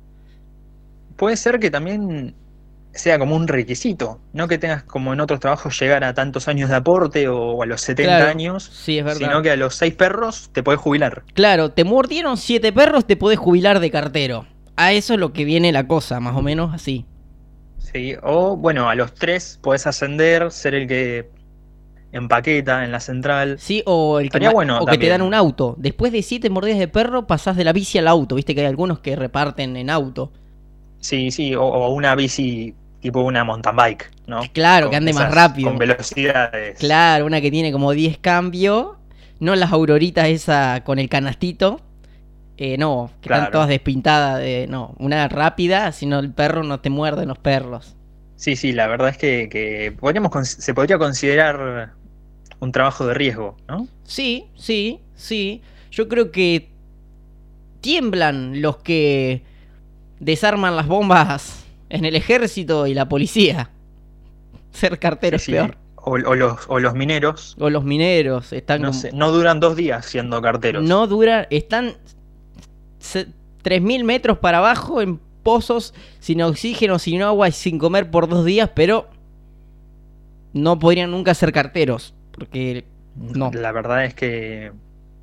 Puede 1.16 1.38
ser 1.38 1.59
que 1.59 1.71
también 1.71 2.35
sea 2.95 3.19
como 3.19 3.35
un 3.37 3.49
requisito, 3.49 4.21
no 4.33 4.49
que 4.49 4.59
tengas 4.59 4.83
como 4.85 5.13
en 5.13 5.21
otros 5.21 5.41
trabajos 5.41 5.79
llegar 5.81 6.05
a 6.05 6.13
tantos 6.15 6.47
años 6.49 6.69
de 6.71 6.77
aporte 6.77 7.29
o 7.29 7.63
a 7.63 7.67
los 7.67 7.81
70 7.81 8.17
Claro, 8.19 8.31
años, 8.31 8.65
Sí, 8.65 8.99
es 8.99 9.05
verdad. 9.05 9.19
sino 9.29 9.43
que 9.43 9.51
a 9.51 9.57
los 9.57 9.75
6 9.77 9.95
perros 9.95 10.51
te 10.53 10.63
podés 10.63 10.81
jubilar. 10.81 11.23
Claro, 11.35 11.71
te 11.71 11.85
mordieron 11.85 12.37
siete 12.37 12.73
perros, 12.73 13.07
te 13.07 13.17
podés 13.17 13.39
jubilar 13.39 13.81
de 13.81 13.91
cartero. 13.91 14.47
A 14.77 14.93
eso 14.93 15.15
es 15.15 15.21
lo 15.21 15.33
que 15.33 15.45
viene 15.45 15.73
la 15.73 15.87
cosa, 15.87 16.21
más 16.21 16.37
o 16.37 16.43
menos 16.43 16.75
así. 16.75 17.07
Sí, 17.79 18.15
o 18.23 18.57
bueno, 18.57 18.89
a 18.89 18.95
los 18.95 19.15
3 19.15 19.59
podés 19.63 19.87
ascender, 19.87 20.51
ser 20.51 20.75
el 20.75 20.87
que 20.89 21.31
empaqueta 22.13 22.85
en 22.85 22.93
la 22.93 23.01
central. 23.01 23.57
Sí, 23.59 23.83
o, 23.87 24.19
el 24.19 24.25
que, 24.25 24.27
Estaría 24.29 24.49
ma- 24.49 24.55
bueno 24.55 24.79
o 24.81 24.87
que 24.87 24.99
te 24.99 25.09
dan 25.09 25.23
un 25.23 25.35
auto. 25.35 25.75
Después 25.79 26.13
de 26.13 26.23
siete 26.23 26.51
mordidas 26.51 26.79
de 26.79 26.89
perro, 26.89 27.27
pasás 27.27 27.57
de 27.57 27.65
la 27.65 27.73
bici 27.73 27.99
al 27.99 28.09
auto. 28.09 28.35
Viste 28.35 28.55
que 28.55 28.61
hay 28.63 28.67
algunos 28.67 28.99
que 29.01 29.17
reparten 29.17 29.77
en 29.77 29.91
auto. 29.91 30.33
Sí, 31.01 31.31
sí, 31.31 31.55
o, 31.55 31.63
o 31.65 31.93
una 31.95 32.15
bici 32.15 32.75
tipo 33.02 33.21
una 33.21 33.44
mountain 33.44 33.76
bike, 33.76 34.11
¿no? 34.26 34.40
Claro, 34.54 34.87
Con 34.87 34.90
que 34.92 34.97
ande 34.97 35.12
más 35.12 35.35
rápido. 35.35 35.68
Con 35.68 35.78
velocidades. 35.78 36.78
Claro, 36.78 37.26
una 37.26 37.40
que 37.42 37.50
tiene 37.50 37.71
como 37.73 37.92
10 37.92 38.16
cambios. 38.18 38.97
No 39.40 39.54
las 39.56 39.73
auroritas 39.73 40.28
esa 40.28 40.82
con 40.85 40.99
el 40.99 41.09
canastito. 41.11 41.80
Eh, 42.56 42.78
no, 42.78 43.11
que 43.21 43.26
están 43.26 43.38
Claro. 43.40 43.50
todas 43.52 43.68
despintadas 43.68 44.38
de. 44.38 44.66
No, 44.71 44.94
una 44.99 45.28
rápida, 45.28 45.90
si 45.92 46.06
no 46.06 46.21
el 46.21 46.32
perro 46.32 46.62
no 46.62 46.78
te 46.80 46.90
muerden 46.90 47.28
los 47.28 47.38
perros. 47.38 47.97
Sí, 48.37 48.54
sí, 48.56 48.73
la 48.73 48.87
verdad 48.87 49.09
es 49.11 49.18
que, 49.18 49.49
que 49.50 49.92
podríamos 49.99 50.30
se 50.49 50.73
podría 50.75 50.97
considerar 50.99 51.92
un 52.61 52.73
trabajo 52.73 53.06
de 53.06 53.14
riesgo, 53.14 53.56
¿no? 53.68 53.88
Sí, 54.04 54.47
sí, 54.54 55.00
sí. 55.16 55.61
Yo 55.90 56.09
creo 56.09 56.30
que 56.30 56.71
tiemblan 57.80 58.62
los 58.62 58.76
que 58.78 59.42
desarman 60.21 60.76
las 60.76 60.87
bombas 60.87 61.62
en 61.93 62.05
el 62.05 62.17
ejército 62.17 62.87
y 62.87 62.95
la 62.95 63.09
policía. 63.09 63.71
Ser 64.73 64.99
cartero 64.99 65.39
Sí, 65.39 65.53
es 65.55 65.59
peor. 65.59 65.77
O, 65.97 66.13
o 66.13 66.35
los, 66.35 66.59
o 66.67 66.81
los 66.81 66.95
mineros, 66.95 67.57
O 67.61 67.71
los 67.71 67.85
mineros 67.85 68.53
están 68.53 68.83
no 68.83 68.89
como- 68.89 69.01
sé, 69.01 69.13
no 69.13 69.31
duran 69.31 69.61
dos 69.61 69.77
días 69.77 70.05
siendo 70.05 70.43
carteros. 70.43 70.83
No 70.83 71.07
duran, 71.07 71.47
están 71.51 71.95
se- 72.99 73.29
3.000 73.63 74.03
metros 74.03 74.39
para 74.39 74.59
abajo 74.59 75.01
en 75.01 75.21
pozos 75.45 75.95
sin 76.19 76.43
oxígeno, 76.43 76.99
sin 76.99 77.23
agua 77.23 77.49
y 77.49 77.53
sin 77.53 77.79
comer 77.79 78.11
por 78.11 78.29
dos 78.29 78.45
días, 78.45 78.71
pero 78.75 79.09
no 80.53 80.79
podrían 80.79 81.11
nunca 81.11 81.35
ser 81.35 81.53
carteros, 81.53 82.15
porque 82.33 82.85
no, 83.17 83.51
La 83.53 83.73
verdad 83.73 84.05
es 84.05 84.15
que 84.15 84.73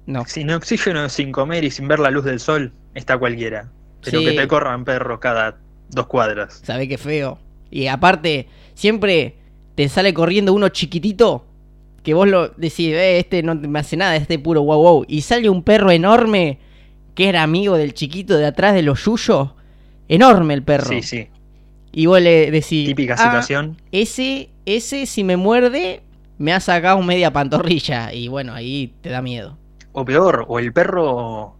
no. 0.05 0.25
sin 0.25 0.49
oxígeno, 0.51 1.09
sin 1.09 1.31
comer 1.31 1.63
y 1.65 1.71
sin 1.71 1.87
ver 1.87 1.99
la 1.99 2.09
luz 2.11 2.23
del 2.25 2.39
sol, 2.39 2.71
está 2.95 3.17
cualquiera. 3.17 3.69
Pero 4.03 4.19
Sí. 4.19 4.25
que 4.25 4.31
te 4.33 4.47
corran 4.47 4.85
perros 4.85 5.19
cada 5.19 5.57
dos 5.89 6.07
cuadras. 6.07 6.61
¿Sabe 6.63 6.87
qué 6.87 6.97
feo? 6.97 7.39
Y 7.71 7.87
aparte, 7.87 8.47
siempre 8.73 9.35
te 9.75 9.87
sale 9.89 10.13
corriendo 10.13 10.53
uno 10.53 10.69
chiquitito 10.69 11.45
que 12.03 12.13
vos 12.13 12.27
lo 12.27 12.49
decís, 12.49 12.93
eh, 12.93 13.19
este 13.19 13.43
no 13.43 13.55
me 13.55 13.79
hace 13.79 13.97
nada, 13.97 14.15
este 14.15 14.39
puro 14.39 14.63
wow 14.63 14.81
wow. 14.81 15.05
Y 15.07 15.21
sale 15.21 15.49
un 15.49 15.63
perro 15.63 15.91
enorme 15.91 16.57
que 17.13 17.27
era 17.29 17.43
amigo 17.43 17.75
del 17.75 17.93
chiquito 17.93 18.37
de 18.37 18.45
atrás 18.45 18.73
de 18.73 18.81
los 18.81 19.03
yuyos. 19.03 19.49
Enorme 20.07 20.53
el 20.53 20.63
perro. 20.63 20.87
Sí, 20.89 21.01
sí. 21.01 21.27
Y 21.91 22.05
vos 22.05 22.21
le 22.21 22.49
decís. 22.51 22.87
Típica 22.87 23.15
"Ah, 23.15 23.17
situación. 23.17 23.77
ese, 23.91 24.49
ese 24.65 25.05
si 25.05 25.23
me 25.23 25.37
muerde, 25.37 26.01
me 26.37 26.53
ha 26.53 26.59
sacado 26.59 27.01
media 27.01 27.31
pantorrilla. 27.33 28.13
Y 28.13 28.27
bueno, 28.29 28.53
ahí 28.53 28.93
te 29.01 29.09
da 29.09 29.21
miedo. 29.21 29.57
O 29.91 30.05
peor, 30.05 30.45
o 30.47 30.59
el 30.59 30.71
perro. 30.71 31.55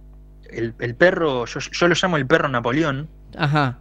El, 0.50 0.74
el 0.79 0.95
perro, 0.95 1.45
yo, 1.45 1.59
yo 1.59 1.88
lo 1.88 1.95
llamo 2.01 2.17
el 2.17 2.25
perro 2.25 2.48
Napoleón, 2.48 3.07
Ajá, 3.38 3.77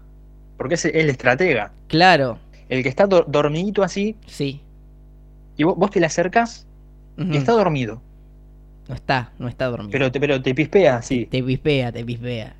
porque 0.58 0.74
es 0.74 0.84
el 0.84 1.08
estratega. 1.08 1.72
claro, 1.86 2.38
El 2.68 2.82
que 2.82 2.90
está 2.90 3.06
dor- 3.06 3.24
dormidito 3.28 3.82
así, 3.82 4.16
sí. 4.26 4.60
y 5.56 5.64
vos, 5.64 5.74
vos 5.76 5.90
te 5.90 6.00
le 6.00 6.06
acercás 6.06 6.66
Ujú. 7.16 7.32
y 7.32 7.36
está 7.38 7.52
dormido. 7.52 8.02
No 8.88 8.94
está, 8.94 9.32
no 9.38 9.48
está 9.48 9.66
dormido. 9.66 9.90
Pero 9.90 10.12
te, 10.12 10.20
pero 10.20 10.42
te 10.42 10.54
pispea 10.54 10.96
así. 10.96 11.24
Te 11.26 11.42
pispea, 11.42 11.90
te 11.92 12.04
pispea. 12.04 12.54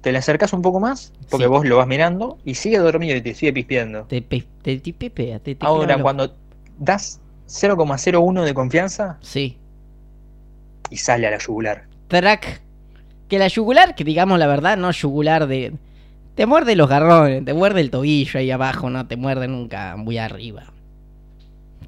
Te 0.00 0.12
le 0.12 0.18
acercás 0.18 0.52
un 0.52 0.62
poco 0.62 0.80
más, 0.80 1.12
porque 1.30 1.44
Sí. 1.44 1.48
vos 1.48 1.64
lo 1.64 1.76
vas 1.78 1.86
mirando, 1.86 2.38
y 2.44 2.54
sigue 2.54 2.78
dormido 2.78 3.16
y 3.16 3.20
te 3.22 3.34
sigue 3.34 3.52
pispeando. 3.52 4.02
Te, 4.04 4.20
te, 4.20 4.44
te 4.62 4.76
pispea, 4.78 5.38
te, 5.38 5.54
te 5.54 5.64
Ahora, 5.66 6.00
cuando 6.02 6.34
das 6.78 7.20
0,01 7.46 8.44
de 8.44 8.52
confianza 8.54 9.18
Sí. 9.22 9.56
y 10.90 10.96
sale 10.96 11.26
a 11.26 11.30
la 11.30 11.38
yugular. 11.38 11.84
Track. 12.08 12.60
Que 13.28 13.38
la 13.38 13.48
yugular, 13.48 13.94
que 13.94 14.04
digamos 14.04 14.38
la 14.38 14.46
verdad, 14.46 14.76
no 14.76 14.90
yugular 14.90 15.46
de. 15.46 15.72
Te 16.34 16.46
muerde 16.46 16.74
los 16.76 16.88
garrones, 16.88 17.44
te 17.44 17.54
muerde 17.54 17.80
el 17.80 17.90
tobillo 17.90 18.40
ahí 18.40 18.50
abajo, 18.50 18.90
no 18.90 19.06
te 19.06 19.16
muerde 19.16 19.46
nunca 19.48 19.96
muy 19.96 20.18
arriba. 20.18 20.64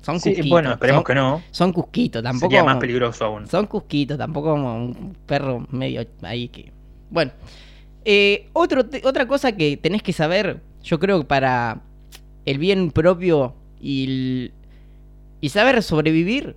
Son 0.03 0.21
Sí, 0.21 0.29
cusquitos. 0.31 0.51
bueno, 0.51 0.73
esperemos 0.73 0.99
son, 1.01 1.05
que 1.05 1.15
no. 1.17 1.43
Son 1.51 1.73
cusquitos, 1.73 2.23
tampoco. 2.23 2.47
Sería 2.51 2.63
más 2.63 2.77
peligroso 2.77 3.25
aún. 3.25 3.49
Son 3.49 3.67
cusquitos, 3.67 4.17
tampoco 4.17 4.51
como 4.51 4.77
un 4.77 5.17
perro 5.27 5.67
medio 5.71 6.07
ahí 6.23 6.49
que. 6.49 6.71
Bueno. 7.11 7.33
Eh, 8.05 8.47
otro, 8.53 8.85
otra 9.03 9.27
cosa 9.27 9.51
que 9.51 9.77
tenés 9.77 10.01
que 10.01 10.13
saber, 10.13 10.61
yo 10.85 11.01
creo 11.01 11.19
que 11.19 11.25
para 11.27 11.81
el 12.45 12.59
bien 12.59 12.93
propio 12.93 13.53
y, 13.81 14.05
el- 14.05 14.53
y 15.41 15.49
saber 15.49 15.83
sobrevivir, 15.83 16.55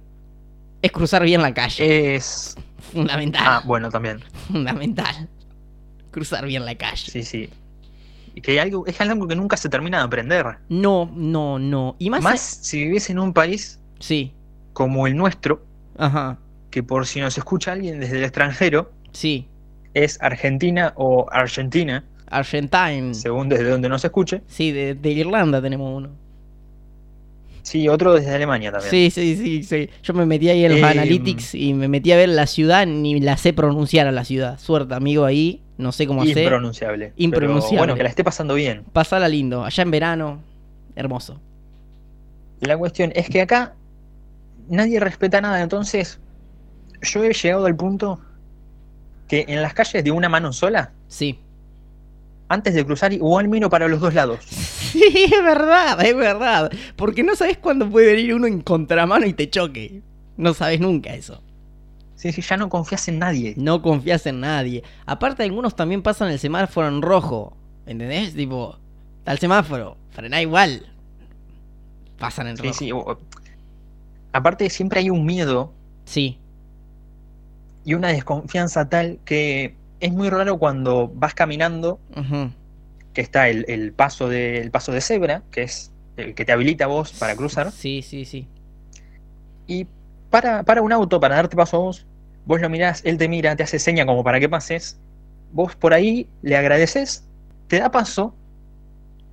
es 0.84 0.92
cruzar 0.92 1.24
bien 1.24 1.42
la 1.42 1.52
calle. 1.56 2.14
Es. 2.16 2.56
Fundamental. 2.94 3.42
Ah, 3.44 3.64
bueno, 3.66 3.90
también. 3.90 4.20
Fundamental. 4.48 5.28
Cruzar 6.12 6.46
bien 6.46 6.66
la 6.66 6.76
calle. 6.76 7.10
Sí, 7.12 7.24
sí. 7.24 7.50
Que 8.42 8.52
hay 8.52 8.58
algo, 8.60 8.86
es 8.88 9.00
algo 9.02 9.28
que 9.28 9.36
nunca 9.36 9.58
se 9.58 9.70
termina 9.70 9.98
de 10.00 10.04
aprender. 10.06 10.46
No, 10.70 11.10
no, 11.16 11.60
no. 11.60 11.96
Y 12.00 12.10
más. 12.10 12.22
Más 12.24 12.40
si 12.42 12.84
vivís 12.86 13.10
en 13.10 13.20
un 13.20 13.34
país 13.34 13.80
Sí. 14.00 14.34
como 14.74 15.08
el 15.08 15.16
nuestro, 15.16 15.66
Ajá. 15.98 16.38
que 16.70 16.84
por 16.84 17.06
si 17.06 17.20
nos 17.20 17.38
escucha 17.38 17.72
alguien 17.74 18.00
desde 18.00 18.18
el 18.18 18.24
extranjero, 18.24 18.92
Sí. 19.12 19.48
es 19.94 20.22
Argentina 20.22 20.94
o 20.96 21.26
Argentina, 21.32 22.04
Argentine. 22.28 23.14
según 23.14 23.50
desde 23.50 23.70
donde 23.70 23.90
nos 23.90 24.06
escuche. 24.06 24.42
Sí, 24.48 24.72
de, 24.72 24.94
de 24.96 25.10
Irlanda 25.12 25.62
tenemos 25.62 25.96
uno. 25.98 26.10
Sí, 27.62 27.88
otro 27.88 28.14
desde 28.14 28.34
Alemania 28.34 28.72
también. 28.72 28.90
Sí, 28.90 29.12
sí, 29.12 29.36
sí, 29.36 29.64
sí. 29.64 29.90
Yo 30.02 30.14
me 30.14 30.26
metí 30.26 30.50
ahí 30.50 30.64
en 30.64 30.72
los 30.72 30.80
Em. 30.80 30.86
analytics 30.86 31.54
y 31.56 31.74
me 31.74 31.88
metí 31.88 32.12
a 32.12 32.18
ver 32.18 32.30
la 32.30 32.48
ciudad, 32.48 32.88
ni 32.88 33.20
la 33.20 33.38
sé 33.38 33.54
pronunciar 33.54 34.08
a 34.08 34.12
la 34.12 34.24
ciudad. 34.24 34.58
Suerte, 34.60 34.96
amigo, 34.96 35.26
ahí. 35.26 35.62
No 35.80 35.94
sé 35.94 36.06
cómo 36.06 36.22
hacer. 36.22 36.44
Impronunciable. 37.16 37.78
Bueno, 37.78 37.96
que 37.96 38.04
la 38.04 38.10
esté 38.10 38.22
pasando 38.24 38.54
bien. 38.54 38.84
Pasala 38.92 39.30
lindo. 39.30 39.64
Allá 39.64 39.82
en 39.82 39.92
verano. 39.92 40.44
Hermoso. 40.94 41.40
La 42.60 42.78
cuestión 42.78 43.14
es 43.16 43.30
que 43.30 43.40
acá 43.42 43.76
nadie 44.68 45.00
respeta 45.00 45.40
nada, 45.40 45.62
entonces 45.62 46.20
yo 47.02 47.24
he 47.24 47.32
llegado 47.32 47.66
al 47.66 47.78
punto 47.78 48.20
que 49.30 49.46
en 49.48 49.62
las 49.62 49.74
calles 49.74 50.04
de 50.04 50.12
una 50.12 50.28
mano 50.28 50.52
sola, 50.52 50.92
Sí. 51.08 51.40
antes 52.50 52.74
de 52.74 52.86
cruzar, 52.86 53.14
igual 53.14 53.48
miro 53.48 53.70
para 53.70 53.88
los 53.88 54.02
dos 54.02 54.14
lados. 54.14 54.40
Sí, 54.90 55.04
es 55.32 55.44
verdad, 55.44 56.04
es 56.04 56.16
verdad. 56.16 56.72
Porque 56.96 57.22
no 57.24 57.36
sabes 57.36 57.58
cuándo 57.60 57.88
puede 57.88 58.08
venir 58.16 58.34
uno 58.34 58.48
en 58.48 58.60
contramano 58.62 59.28
y 59.28 59.34
te 59.34 59.48
choque. 59.48 60.02
No 60.36 60.56
sabes 60.56 60.80
nunca 60.80 61.14
eso. 61.14 61.44
Sí, 62.20 62.34
sí, 62.34 62.42
ya 62.42 62.58
no 62.58 62.68
confías 62.68 63.08
en 63.08 63.18
nadie. 63.20 63.54
No 63.56 63.82
confías 63.82 64.26
en 64.26 64.42
nadie. 64.42 64.84
Aparte, 65.06 65.44
algunos 65.44 65.74
también 65.74 66.02
pasan 66.02 66.30
el 66.30 66.38
semáforo 66.38 66.90
en 66.90 67.02
rojo. 67.02 67.54
¿Entendés? 67.86 68.34
Tipo, 68.36 68.78
está 69.20 69.32
el 69.32 69.40
semáforo. 69.40 69.96
Frená 70.12 70.42
igual. 70.42 70.86
Pasan 72.18 72.48
en 72.48 72.58
Sí, 72.58 72.64
rojo. 72.64 72.74
sí. 72.78 72.92
o- 72.92 73.18
Aparte, 74.34 74.70
siempre 74.70 75.00
hay 75.00 75.10
un 75.10 75.26
miedo 75.26 75.72
Sí. 76.04 76.38
y 77.86 77.94
una 77.94 78.10
desconfianza 78.10 78.90
tal 78.90 79.20
que 79.24 79.76
es 80.02 80.12
muy 80.12 80.30
raro 80.30 80.58
cuando 80.60 81.10
vas 81.16 81.34
caminando, 81.34 82.00
que 83.14 83.22
está 83.22 83.48
el, 83.48 83.64
el 83.70 83.94
paso 83.94 84.28
de, 84.28 84.60
el 84.60 84.72
paso 84.72 84.92
de 84.92 85.00
cebra, 85.02 85.44
que 85.52 85.64
es 85.64 85.92
el 86.18 86.36
que 86.36 86.44
te 86.46 86.52
habilita 86.52 86.84
a 86.84 86.88
vos 86.88 87.14
para 87.14 87.36
cruzar, 87.38 87.72
Sí, 87.72 88.02
sí, 88.02 88.26
sí. 88.26 88.46
y 89.68 89.88
para, 90.30 90.64
para 90.64 90.82
un 90.84 90.92
auto 90.94 91.20
para 91.20 91.36
darte 91.36 91.56
paso 91.56 91.78
a 91.78 91.80
vos, 91.80 92.06
vos 92.50 92.62
lo 92.62 92.70
mirás, 92.70 93.02
él 93.06 93.18
te 93.18 93.30
mira, 93.30 93.56
te 93.56 93.64
hace 93.64 93.80
seña 93.80 94.06
como 94.06 94.24
para 94.24 94.40
que 94.42 94.50
pases, 94.50 95.00
vos 95.54 95.76
por 95.76 95.94
ahí 95.94 96.28
le 96.42 96.58
agradeces, 96.58 97.24
te 97.68 97.80
da 97.80 97.92
paso, 97.92 98.36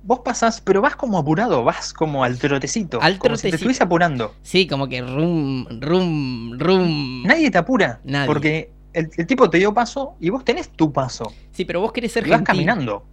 vos 0.03 0.19
pasás, 0.19 0.61
pero 0.61 0.81
vas 0.81 0.95
como 0.95 1.17
apurado, 1.17 1.63
vas 1.63 1.93
como 1.93 2.23
al 2.23 2.37
trotecito, 2.39 3.01
Al 3.01 3.17
como 3.17 3.35
si 3.37 3.49
te 3.49 3.57
trotecito. 3.57 3.57
estuviese 3.57 3.83
apurando. 3.83 4.33
Sí, 4.43 4.67
como 4.67 4.87
que 4.87 5.01
rum, 5.01 5.65
rum, 5.81 6.57
rum. 6.59 7.23
Nadie 7.23 7.51
te 7.51 7.57
apura, 7.57 7.99
Nadie. 8.03 8.27
porque 8.27 8.71
el, 8.93 9.09
el 9.17 9.27
tipo 9.27 9.49
te 9.49 9.57
dio 9.57 9.73
paso 9.73 10.15
y 10.19 10.29
vos 10.29 10.45
tenés 10.45 10.69
tu 10.69 10.93
paso, 10.93 11.33
Sí, 11.51 11.65
pero 11.65 11.81
vos 11.81 11.91
querés 11.91 12.11
ser 12.11 12.27
y 12.27 12.29
vas 12.29 12.43
caminando. 12.43 13.03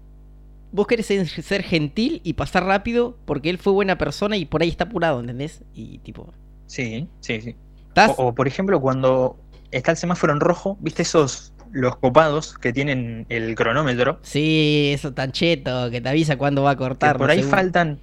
Vos 0.73 0.87
querés 0.89 1.07
ser, 1.07 1.63
gentil 1.63 2.21
y 2.25 2.33
pasar 2.35 2.65
rápido 2.65 3.17
porque 3.27 3.49
él 3.51 3.59
fue 3.59 3.73
buena 3.73 3.97
persona 3.97 4.37
y 4.37 4.45
por 4.45 4.63
ahí 4.63 4.69
está 4.69 4.85
apurado, 4.85 5.21
¿entendés? 5.21 5.63
Y 5.73 5.99
tipo, 6.01 6.33
Sí, 6.67 7.09
sí, 7.21 7.41
sí. 7.41 7.57
o, 8.17 8.35
por 8.35 8.49
ejemplo, 8.49 8.81
cuando 8.81 9.37
está 9.71 9.91
el 9.93 9.97
semáforo 9.97 10.33
en 10.33 10.41
rojo, 10.41 10.77
¿viste 10.81 11.03
esos 11.03 11.53
los 11.73 11.97
copados 11.97 12.55
que 12.59 12.73
tienen 12.73 13.27
el 13.29 13.55
cronómetro? 13.55 14.19
Sí, 14.23 14.93
eso 14.95 15.13
tan 15.13 15.33
cheto, 15.33 15.91
que 15.91 16.01
te 16.01 16.09
avisa 16.09 16.37
cuándo 16.37 16.63
va 16.63 16.71
a 16.73 16.77
cortar. 16.77 17.19
por 17.19 17.31
ahí 17.31 17.43
faltan 17.43 17.99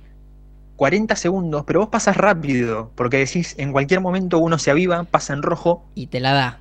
40 0.75 1.15
segundos, 1.15 1.63
pero 1.65 1.81
vos 1.81 1.89
pasas 1.89 2.17
rápido, 2.17 2.91
porque 2.95 3.17
decís, 3.17 3.55
en 3.57 3.71
cualquier 3.71 4.01
momento 4.01 4.39
uno 4.39 4.57
se 4.57 4.71
aviva, 4.71 5.03
pasa 5.03 5.33
en 5.33 5.41
rojo 5.43 5.85
Y 5.95 6.07
te 6.07 6.19
la 6.19 6.33
da. 6.33 6.59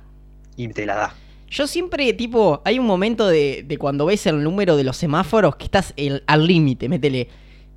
y 0.55 0.67
te 0.69 0.85
la 0.85 0.95
da. 0.95 1.15
Yo 1.49 1.67
siempre, 1.67 2.13
tipo, 2.13 2.61
hay 2.63 2.79
un 2.79 2.85
momento 2.85 3.27
de, 3.27 3.65
de 3.67 3.77
cuando 3.77 4.05
ves 4.05 4.25
el 4.27 4.41
número 4.43 4.77
de 4.77 4.83
los 4.85 4.95
semáforos 4.95 5.55
que 5.57 5.65
estás 5.65 5.93
el- 5.97 6.23
al 6.27 6.47
límite, 6.47 6.87
métele. 6.87 7.27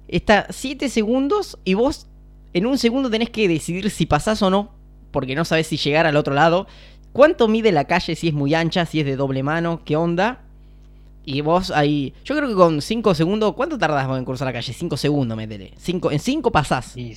Está 0.07 0.47
7 0.51 0.89
segundos 0.89 1.59
y 1.65 1.75
vos 1.75 2.07
en 2.53 2.67
un 2.67 2.79
segundo 2.79 3.11
tenés 3.11 3.31
que 3.31 3.49
decidir 3.49 3.91
si 3.91 4.07
pasás 4.07 4.43
o 4.43 4.51
no, 4.51 4.71
porque 5.11 5.35
no 5.35 5.45
sabes 5.45 5.67
si 5.67 5.77
llegar 5.77 6.07
al 6.07 6.17
otro 6.17 6.35
lado. 6.35 6.69
¿Cuánto 7.15 7.47
mide 7.47 7.71
la 7.71 7.85
calle? 7.85 8.17
Si 8.17 8.27
es 8.27 8.35
muy 8.35 8.55
ancha, 8.55 8.85
si 8.87 8.99
es 8.99 9.07
de 9.07 9.15
doble 9.15 9.45
mano, 9.45 9.83
qué 9.85 9.95
onda. 9.95 10.41
Y 11.25 11.43
vos 11.43 11.71
ahí. 11.71 12.13
Yo 12.25 12.35
creo 12.35 12.49
que 12.49 12.57
con 12.57 12.83
5 12.83 13.15
segundos. 13.15 13.55
¿Cuánto 13.55 13.79
tardás 13.79 14.09
vos 14.09 14.19
en 14.19 14.25
cruzar 14.25 14.47
la 14.47 14.53
calle? 14.53 14.73
5 14.73 14.97
segundos, 14.97 15.37
métele. 15.37 15.73
Cinco, 15.77 16.11
en 16.11 16.19
5 16.19 16.51
pasás. 16.51 16.97
Y 16.97 17.15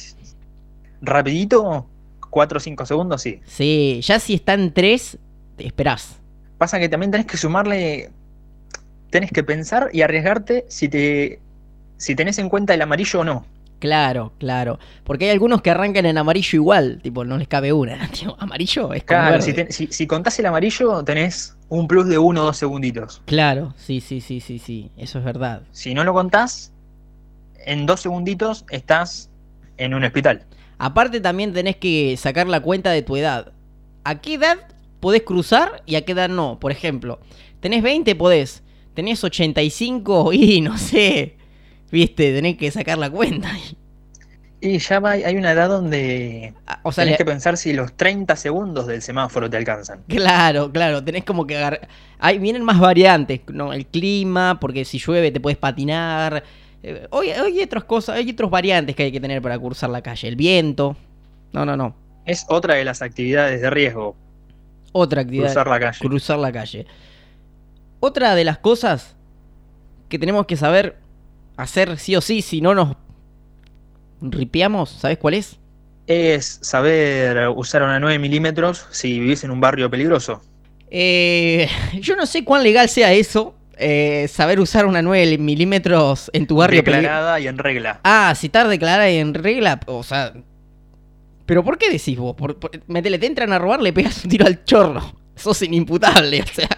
rapidito, 1.01 1.87
4 2.29 2.57
o 2.57 2.59
5 2.59 2.85
segundos, 2.85 3.23
sí. 3.23 3.39
Sí, 3.47 3.99
ya 4.03 4.19
si 4.19 4.35
está 4.35 4.53
en 4.53 4.71
3, 4.71 5.17
te 5.55 5.65
esperás. 5.65 6.19
pasa 6.59 6.77
que 6.79 6.89
también 6.89 7.09
tenés 7.09 7.25
que 7.25 7.37
sumarle, 7.37 8.11
tenés 9.09 9.31
que 9.31 9.43
pensar 9.43 9.89
y 9.93 10.03
arriesgarte 10.03 10.65
si 10.69 10.89
te 10.89 11.39
si 11.97 12.13
tenés 12.13 12.37
en 12.37 12.49
cuenta 12.49 12.75
el 12.75 12.83
amarillo 12.83 13.21
o 13.21 13.23
no. 13.23 13.45
Claro, 13.79 14.33
claro. 14.39 14.79
Porque 15.03 15.25
hay 15.25 15.31
algunos 15.31 15.61
que 15.61 15.69
arrancan 15.69 16.05
en 16.07 16.17
amarillo 16.17 16.55
igual, 16.57 16.99
tipo, 17.03 17.23
no 17.23 17.37
les 17.37 17.47
cabe 17.47 17.71
una. 17.73 18.07
Tío, 18.11 18.35
amarillo 18.39 18.93
es 18.93 19.03
como 19.03 19.19
Claro, 19.19 19.31
verde. 19.33 19.41
si, 19.45 19.53
te- 19.53 19.71
si- 19.71 19.87
si 19.87 20.07
contás 20.07 20.37
el 20.39 20.45
amarillo 20.47 21.03
tenés 21.03 21.55
un 21.69 21.87
plus 21.87 22.07
de 22.07 22.17
uno 22.17 22.41
o 22.41 22.45
dos 22.45 22.57
segunditos. 22.57 23.21
Claro, 23.25 23.73
sí, 23.77 24.01
sí, 24.01 24.21
sí, 24.21 24.39
sí, 24.39 24.57
sí. 24.59 24.89
Eso 24.97 25.19
es 25.19 25.25
verdad. 25.25 25.61
Si 25.71 25.93
no 25.93 26.03
lo 26.03 26.13
contás, 26.13 26.71
en 27.65 27.85
dos 27.85 28.01
segunditos 28.01 28.65
estás 28.69 29.29
en 29.77 29.93
un 29.93 30.03
hospital. 30.03 30.45
Aparte 30.79 31.19
también 31.21 31.53
tenés 31.53 31.75
que 31.75 32.15
sacar 32.17 32.47
la 32.47 32.61
cuenta 32.61 32.91
de 32.91 33.01
tu 33.01 33.15
edad. 33.15 33.51
¿A 34.03 34.21
qué 34.21 34.35
edad 34.35 34.57
podés 34.99 35.23
cruzar 35.23 35.83
y 35.85 35.95
a 35.95 36.05
qué 36.05 36.13
edad 36.13 36.29
no? 36.29 36.59
Por 36.59 36.71
ejemplo, 36.71 37.19
tenés 37.59 37.83
20, 37.83 38.15
podés. 38.15 38.63
Tenés 38.93 39.23
85 39.23 40.33
y 40.33 40.61
no 40.61 40.77
sé. 40.79 41.36
Viste, 41.91 42.33
tenés 42.33 42.57
que 42.57 42.69
sacar 42.71 42.97
la 42.97 43.09
cuenta. 43.09 43.49
Y 44.59 44.79
ya 44.79 44.99
va, 44.99 45.11
hay 45.11 45.35
una 45.35 45.51
edad 45.51 45.69
donde 45.69 46.53
Ah, 46.65 46.79
O 46.83 46.91
sea, 46.91 47.03
tenés 47.03 47.13
le- 47.13 47.17
que 47.19 47.25
pensar 47.31 47.57
si 47.57 47.73
los 47.73 47.93
30 47.93 48.35
segundos 48.35 48.87
del 48.87 49.01
semáforo 49.01 49.49
te 49.49 49.57
alcanzan. 49.57 50.01
Claro, 50.07 50.71
claro, 50.71 51.03
tenés 51.03 51.23
como 51.23 51.45
que 51.45 51.57
agarrar... 51.57 51.87
Ahí 52.19 52.39
vienen 52.39 52.63
más 52.63 52.79
variantes, 52.79 53.41
¿no? 53.47 53.71
El 53.71 53.85
clima, 53.85 54.57
porque 54.59 54.83
si 54.83 54.97
llueve 54.97 55.31
te 55.31 55.39
puedes 55.39 55.57
patinar. 55.59 56.43
Eh, 56.81 57.07
hoy, 57.11 57.29
hay 57.29 57.61
otras 57.61 57.83
cosas, 57.83 58.15
hay 58.17 58.31
otros 58.31 58.49
variantes 58.49 58.95
que 58.95 59.03
hay 59.03 59.11
que 59.11 59.19
tener 59.21 59.41
para 59.43 59.59
cruzar 59.59 59.91
la 59.91 60.01
calle. 60.01 60.27
El 60.27 60.35
viento. 60.35 60.97
No, 61.53 61.63
no, 61.63 61.77
no. 61.77 61.95
Es 62.25 62.45
otra 62.49 62.73
de 62.75 62.83
las 62.83 63.01
actividades 63.03 63.61
de 63.61 63.69
riesgo, 63.69 64.15
Otra 64.91 65.21
actividad. 65.21 65.45
cruzar 65.45 65.67
la 65.67 65.79
calle. 65.79 65.99
cruzar 65.99 66.39
la 66.39 66.51
calle. 66.51 66.85
Otra 67.99 68.33
de 68.35 68.43
las 68.43 68.57
cosas 68.57 69.15
que 70.09 70.17
tenemos 70.19 70.45
que 70.47 70.57
saber 70.57 70.97
hacer 71.57 71.97
sí 71.97 72.15
o 72.15 72.21
sí, 72.21 72.41
si 72.41 72.61
no 72.61 72.73
nos 72.73 72.95
ripeamos, 74.21 74.91
¿sabes 74.91 75.17
cuál 75.17 75.33
es? 75.33 75.59
Es 76.05 76.59
saber 76.61 77.49
usar 77.49 77.83
una 77.83 77.99
9 77.99 78.19
milímetros 78.19 78.85
si 78.91 79.19
vivís 79.19 79.43
en 79.43 79.51
un 79.51 79.59
barrio 79.59 79.89
peligroso. 79.89 80.41
Eh, 80.89 81.67
yo 81.99 82.15
no 82.15 82.25
sé 82.25 82.45
cuán 82.45 82.63
legal 82.63 82.87
sea 82.87 83.11
eso, 83.11 83.55
eh, 83.77 84.27
saber 84.29 84.59
usar 84.59 84.85
una 84.85 85.01
9 85.01 85.37
milímetros 85.37 86.31
en 86.33 86.47
tu 86.47 86.57
barrio. 86.57 86.81
Declarada 86.81 87.39
y 87.39 87.47
en 87.47 87.57
regla. 87.57 87.99
Ah, 88.03 88.33
si 88.35 88.47
está 88.47 88.65
declarada 88.67 89.09
y 89.09 89.17
en 89.17 89.33
regla, 89.33 89.79
o 89.87 90.03
sea... 90.03 90.33
¿Pero 91.45 91.63
por 91.63 91.77
qué 91.77 91.89
decís 91.89 92.17
vos? 92.17 92.35
Por, 92.35 92.55
te 92.55 93.25
entran 93.25 93.53
a 93.53 93.59
robar, 93.59 93.81
le 93.81 93.93
pegas 93.93 94.23
un 94.23 94.29
tiro 94.29 94.45
al 94.45 94.65
chorro. 94.65 95.13
Sos 95.35 95.61
inimputable, 95.61 96.41
o 96.41 96.47
sea... 96.47 96.69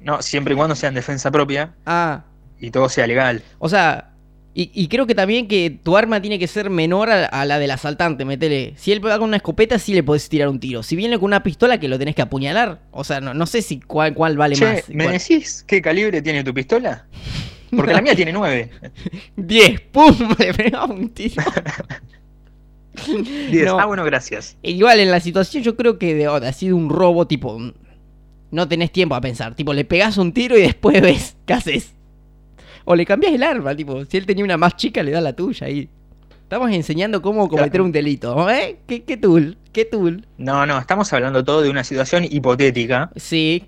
No, 0.00 0.20
siempre 0.20 0.54
y 0.54 0.56
cuando 0.56 0.74
sea 0.74 0.88
en 0.88 0.96
defensa 0.96 1.30
propia 1.30 1.74
Ah, 1.86 2.24
y 2.62 2.70
todo 2.70 2.88
sea 2.88 3.06
legal. 3.06 3.42
O 3.58 3.68
sea, 3.68 4.10
y, 4.54 4.70
y 4.74 4.88
creo 4.88 5.06
que 5.06 5.14
también 5.14 5.48
que 5.48 5.70
tu 5.82 5.96
arma 5.96 6.20
tiene 6.22 6.38
que 6.38 6.46
ser 6.46 6.70
menor 6.70 7.10
a, 7.10 7.26
a 7.26 7.44
la 7.44 7.58
del 7.58 7.70
asaltante, 7.70 8.24
metele. 8.24 8.74
Si 8.76 8.92
él 8.92 9.04
va 9.04 9.18
con 9.18 9.28
una 9.28 9.36
escopeta, 9.38 9.78
sí 9.78 9.92
le 9.94 10.02
podés 10.02 10.28
tirar 10.28 10.48
un 10.48 10.60
tiro. 10.60 10.82
Si 10.82 10.94
viene 10.96 11.18
con 11.18 11.26
una 11.26 11.42
pistola, 11.42 11.78
que 11.80 11.88
lo 11.88 11.98
tenés 11.98 12.14
que 12.14 12.22
apuñalar. 12.22 12.80
O 12.90 13.04
sea, 13.04 13.20
no, 13.20 13.34
no 13.34 13.46
sé 13.46 13.62
si 13.62 13.80
cuál, 13.80 14.14
cuál 14.14 14.36
vale 14.36 14.56
Che, 14.56 14.64
más. 14.64 14.88
¿me 14.90 15.04
cuál- 15.04 15.18
decís 15.18 15.64
qué 15.66 15.80
calibre 15.82 16.22
tiene 16.22 16.44
tu 16.44 16.52
pistola? 16.54 17.06
Porque 17.74 17.94
la 17.94 18.02
mía 18.02 18.14
tiene 18.14 18.32
9. 18.32 18.70
10, 19.36 19.80
¡pum! 19.92 20.14
Le 20.38 20.52
pegaba 20.54 20.92
un 20.92 21.08
tiro. 21.08 21.42
10. 23.50 23.64
No. 23.66 23.80
Ah, 23.80 23.86
bueno, 23.86 24.04
gracias. 24.04 24.56
Igual 24.62 25.00
en 25.00 25.10
la 25.10 25.20
situación 25.20 25.62
yo 25.62 25.76
creo 25.76 25.98
que 25.98 26.14
de, 26.14 26.26
ha 26.26 26.52
sido 26.52 26.76
un 26.76 26.90
robo, 26.90 27.26
tipo... 27.26 27.58
No 28.50 28.68
tenés 28.68 28.92
tiempo 28.92 29.14
a 29.14 29.20
pensar. 29.22 29.54
Tipo, 29.54 29.72
le 29.72 29.86
pegás 29.86 30.18
un 30.18 30.34
tiro 30.34 30.58
y 30.58 30.60
después 30.60 31.00
ves 31.00 31.36
qué 31.46 31.54
haces. 31.54 31.94
O 32.84 32.94
le 32.96 33.04
cambiás 33.06 33.32
el 33.32 33.42
arma, 33.42 33.74
tipo, 33.74 34.04
si 34.04 34.16
él 34.16 34.26
tenía 34.26 34.44
una 34.44 34.56
más 34.56 34.76
chica, 34.76 35.02
le 35.02 35.12
da 35.12 35.20
la 35.20 35.32
tuya 35.34 35.68
y... 35.68 35.88
Estamos 36.42 36.70
enseñando 36.72 37.22
cómo 37.22 37.48
cometer 37.48 37.70
Claro. 37.70 37.84
un 37.84 37.92
delito, 37.92 38.50
¿eh? 38.50 38.76
¿Qué, 38.86 39.04
qué 39.04 39.16
tool? 39.16 39.56
¿Qué 39.72 39.86
tool? 39.86 40.26
No, 40.36 40.66
no, 40.66 40.78
estamos 40.78 41.10
hablando 41.14 41.42
todo 41.42 41.62
de 41.62 41.70
una 41.70 41.82
situación 41.82 42.24
hipotética 42.30 43.10
Sí, 43.16 43.64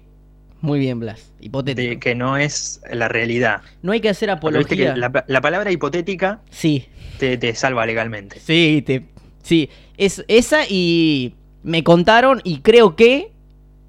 muy 0.60 0.78
bien, 0.80 1.00
Blas. 1.00 1.32
Hipotético. 1.40 1.88
de 1.88 1.98
que 1.98 2.14
no 2.14 2.36
es 2.36 2.82
la 2.92 3.08
realidad. 3.08 3.62
No 3.80 3.92
hay 3.92 4.00
que 4.02 4.10
hacer 4.10 4.28
Porque 4.38 4.58
viste 4.58 4.76
que 4.76 4.88
apología. 4.88 5.10
la, 5.14 5.24
la 5.26 5.40
palabra 5.40 5.72
hipotética 5.72 6.42
Sí, 6.50 6.84
te, 7.18 7.38
te 7.38 7.54
salva 7.54 7.86
legalmente. 7.86 8.38
sí, 8.40 8.82
te... 8.84 9.06
sí. 9.42 9.70
Es 9.96 10.22
esa 10.28 10.66
y 10.68 11.34
me 11.62 11.82
contaron 11.84 12.42
y 12.44 12.58
creo 12.58 12.96
que 12.96 13.32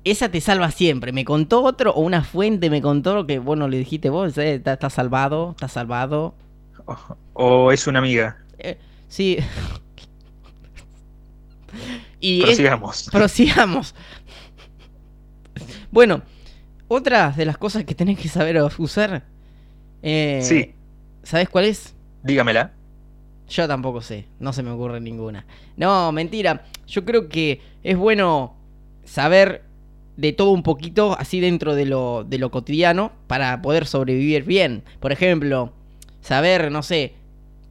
esa 0.05 0.29
te 0.29 0.39
salva 0.41 0.71
siempre. 0.71 1.11
Me 1.11 1.25
contó 1.25 1.63
otro 1.63 1.91
o 1.93 2.01
una 2.01 2.23
fuente 2.23 2.69
me 2.69 2.81
contó 2.81 3.25
que, 3.27 3.39
bueno, 3.39 3.67
le 3.67 3.77
dijiste 3.79 4.09
vos, 4.09 4.37
eh, 4.37 4.55
está, 4.55 4.73
está 4.73 4.89
salvado, 4.89 5.51
está 5.51 5.67
salvado. 5.67 6.35
O, 6.85 6.95
o 7.33 7.71
es 7.71 7.87
una 7.87 7.99
amiga. 7.99 8.37
Eh, 8.57 8.77
sí. 9.07 9.37
y 12.19 12.39
es- 12.39 12.45
Prosigamos. 12.45 13.09
Prosigamos. 13.11 13.95
Bueno, 15.91 16.21
otra 16.87 17.31
de 17.31 17.45
las 17.45 17.57
cosas 17.57 17.83
que 17.85 17.95
tenés 17.95 18.19
que 18.19 18.29
saber 18.29 18.61
usar. 18.77 19.23
eh, 20.01 20.39
Sí, 20.43 20.73
¿Sabés 21.23 21.49
cuál 21.49 21.65
es? 21.65 21.95
dígamela. 22.23 22.73
Yo 23.47 23.67
tampoco 23.67 24.01
sé, 24.01 24.27
no 24.39 24.53
se 24.53 24.63
me 24.63 24.71
ocurre 24.71 24.99
ninguna. 24.99 25.45
No, 25.77 26.11
mentira. 26.11 26.65
Yo 26.87 27.05
creo 27.05 27.29
que 27.29 27.61
es 27.83 27.95
bueno 27.97 28.55
saber 29.03 29.63
de 30.17 30.33
todo 30.33 30.51
un 30.51 30.63
poquito, 30.63 31.15
así 31.19 31.39
dentro 31.39 31.75
de 31.75 31.85
lo, 31.85 32.23
de 32.23 32.37
lo 32.37 32.51
cotidiano, 32.51 33.11
para 33.27 33.61
poder 33.61 33.85
sobrevivir 33.85 34.43
bien. 34.43 34.83
Por 34.99 35.11
ejemplo, 35.11 35.73
saber, 36.21 36.71
no 36.71 36.83
sé, 36.83 37.13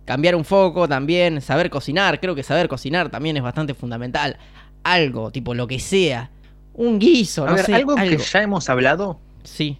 cambiar 0.05 0.35
un 0.37 0.45
foco 0.45 0.87
también, 0.89 1.41
saber 1.41 1.71
cocinar. 1.71 2.21
Creo 2.21 2.35
que 2.35 2.43
saber 2.43 2.69
cocinar 2.69 3.11
también 3.11 3.37
es 3.37 3.43
bastante 3.43 3.73
fundamental. 3.75 4.37
Algo, 4.83 5.31
tipo 5.31 5.55
lo 5.55 5.67
que 5.67 5.79
sea. 5.79 6.31
Un 6.75 6.99
guiso, 6.99 7.45
A 7.45 7.51
no 7.51 7.55
ver, 7.55 7.65
sé. 7.65 7.75
algo, 7.75 7.97
algo. 7.97 8.17
que 8.17 8.23
ya 8.23 8.43
hemos 8.43 8.69
hablado, 8.69 9.19
Sí, 9.45 9.79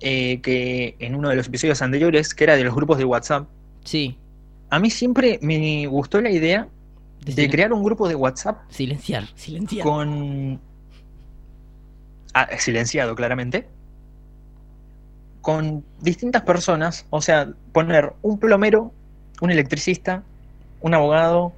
eh, 0.00 0.40
que 0.42 0.96
en 0.98 1.14
uno 1.14 1.28
de 1.30 1.36
los 1.36 1.46
episodios 1.46 1.80
anteriores, 1.82 2.34
que 2.34 2.44
era 2.44 2.56
de 2.56 2.64
los 2.64 2.74
grupos 2.74 2.98
de 2.98 3.04
WhatsApp, 3.04 3.46
sí. 3.84 4.16
a 4.70 4.78
mí 4.78 4.90
siempre 4.90 5.38
me 5.42 5.86
gustó 5.86 6.20
la 6.20 6.30
idea 6.30 6.68
de 7.24 7.32
Decir- 7.34 7.50
crear 7.50 7.72
un 7.72 7.82
grupo 7.82 8.06
de 8.08 8.14
WhatsApp 8.14 8.58
Silenciar, 8.70 9.28
silenciar. 9.34 9.84
con... 9.84 10.60
Silenciado, 12.58 13.14
claramente. 13.14 13.66
Con 15.40 15.84
distintas 16.00 16.42
personas, 16.42 17.06
o 17.10 17.20
sea, 17.20 17.48
poner 17.72 18.12
un 18.22 18.38
plomero, 18.38 18.92
un 19.42 19.50
electricista, 19.50 20.22
un 20.80 20.94
abogado, 20.94 21.52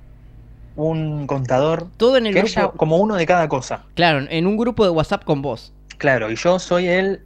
un 0.75 1.27
contador, 1.27 1.89
Todo 1.97 2.17
en 2.17 2.27
el 2.27 2.35
que 2.35 2.41
grupo. 2.43 2.61
haya 2.61 2.69
como 2.71 2.97
uno 2.99 3.15
de 3.15 3.27
cada 3.27 3.49
cosa. 3.49 3.85
Claro, 3.95 4.27
en 4.29 4.47
un 4.47 4.57
grupo 4.57 4.85
de 4.85 4.91
WhatsApp 4.91 5.25
con 5.25 5.41
vos. 5.41 5.73
Claro, 5.99 6.31
y 6.31 6.37
yo 6.37 6.59
soy 6.59 6.89
el 6.89 7.23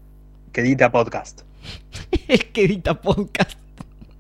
que 0.53 0.61
edita 0.61 0.93
podcast, 0.93 1.41
El 2.29 2.47
que 2.53 2.65
edita 2.67 3.01
podcast. 3.01 3.59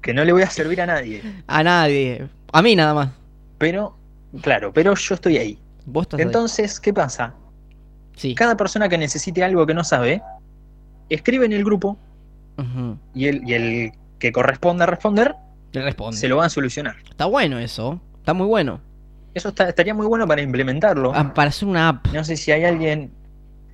que 0.00 0.14
no 0.14 0.24
le 0.24 0.32
voy 0.32 0.42
a 0.42 0.50
servir 0.50 0.80
a 0.80 0.86
nadie, 0.86 1.22
A 1.46 1.62
nadie. 1.62 2.26
A 2.52 2.62
mí 2.62 2.74
nada 2.74 2.94
más. 2.94 3.10
pero, 3.58 3.94
claro, 4.40 4.72
pero 4.72 4.94
yo 4.94 5.14
estoy 5.14 5.36
ahí. 5.36 5.58
Vos 5.84 6.04
estás 6.04 6.18
ahí. 6.20 6.26
Entonces, 6.26 6.80
¿qué 6.80 6.92
pasa? 6.92 7.34
Sí. 8.20 8.34
Cada 8.34 8.54
persona 8.56 8.88
que 8.90 8.98
necesite 8.98 9.42
algo 9.42 9.66
que 9.66 9.72
no 9.72 9.82
sabe, 9.82 10.20
escribe 11.08 11.46
en 11.46 11.52
el 11.52 11.64
grupo 11.64 11.96
y 13.14 13.26
el, 13.26 13.48
y 13.48 13.54
el 13.54 13.92
que 14.18 14.30
corresponda 14.32 14.84
responder 14.84 15.34
Le 15.72 15.80
responde. 15.82 16.18
se 16.18 16.28
lo 16.28 16.36
van 16.36 16.46
a 16.46 16.50
solucionar. 16.50 16.96
Está 17.08 17.24
bueno 17.24 17.58
eso. 17.58 17.98
Está 18.18 18.34
muy 18.34 18.46
bueno. 18.46 18.80
Eso 19.32 19.48
está- 19.48 19.68
estaría 19.70 19.94
muy 19.94 20.06
bueno 20.06 20.26
para 20.26 20.42
implementarlo. 20.42 21.12
Ah, 21.14 21.32
para 21.32 21.48
hacer 21.48 21.66
una 21.66 21.88
app. 21.88 22.06
No 22.12 22.22
sé 22.24 22.36
si 22.36 22.52
hay 22.52 22.64
alguien, 22.64 23.10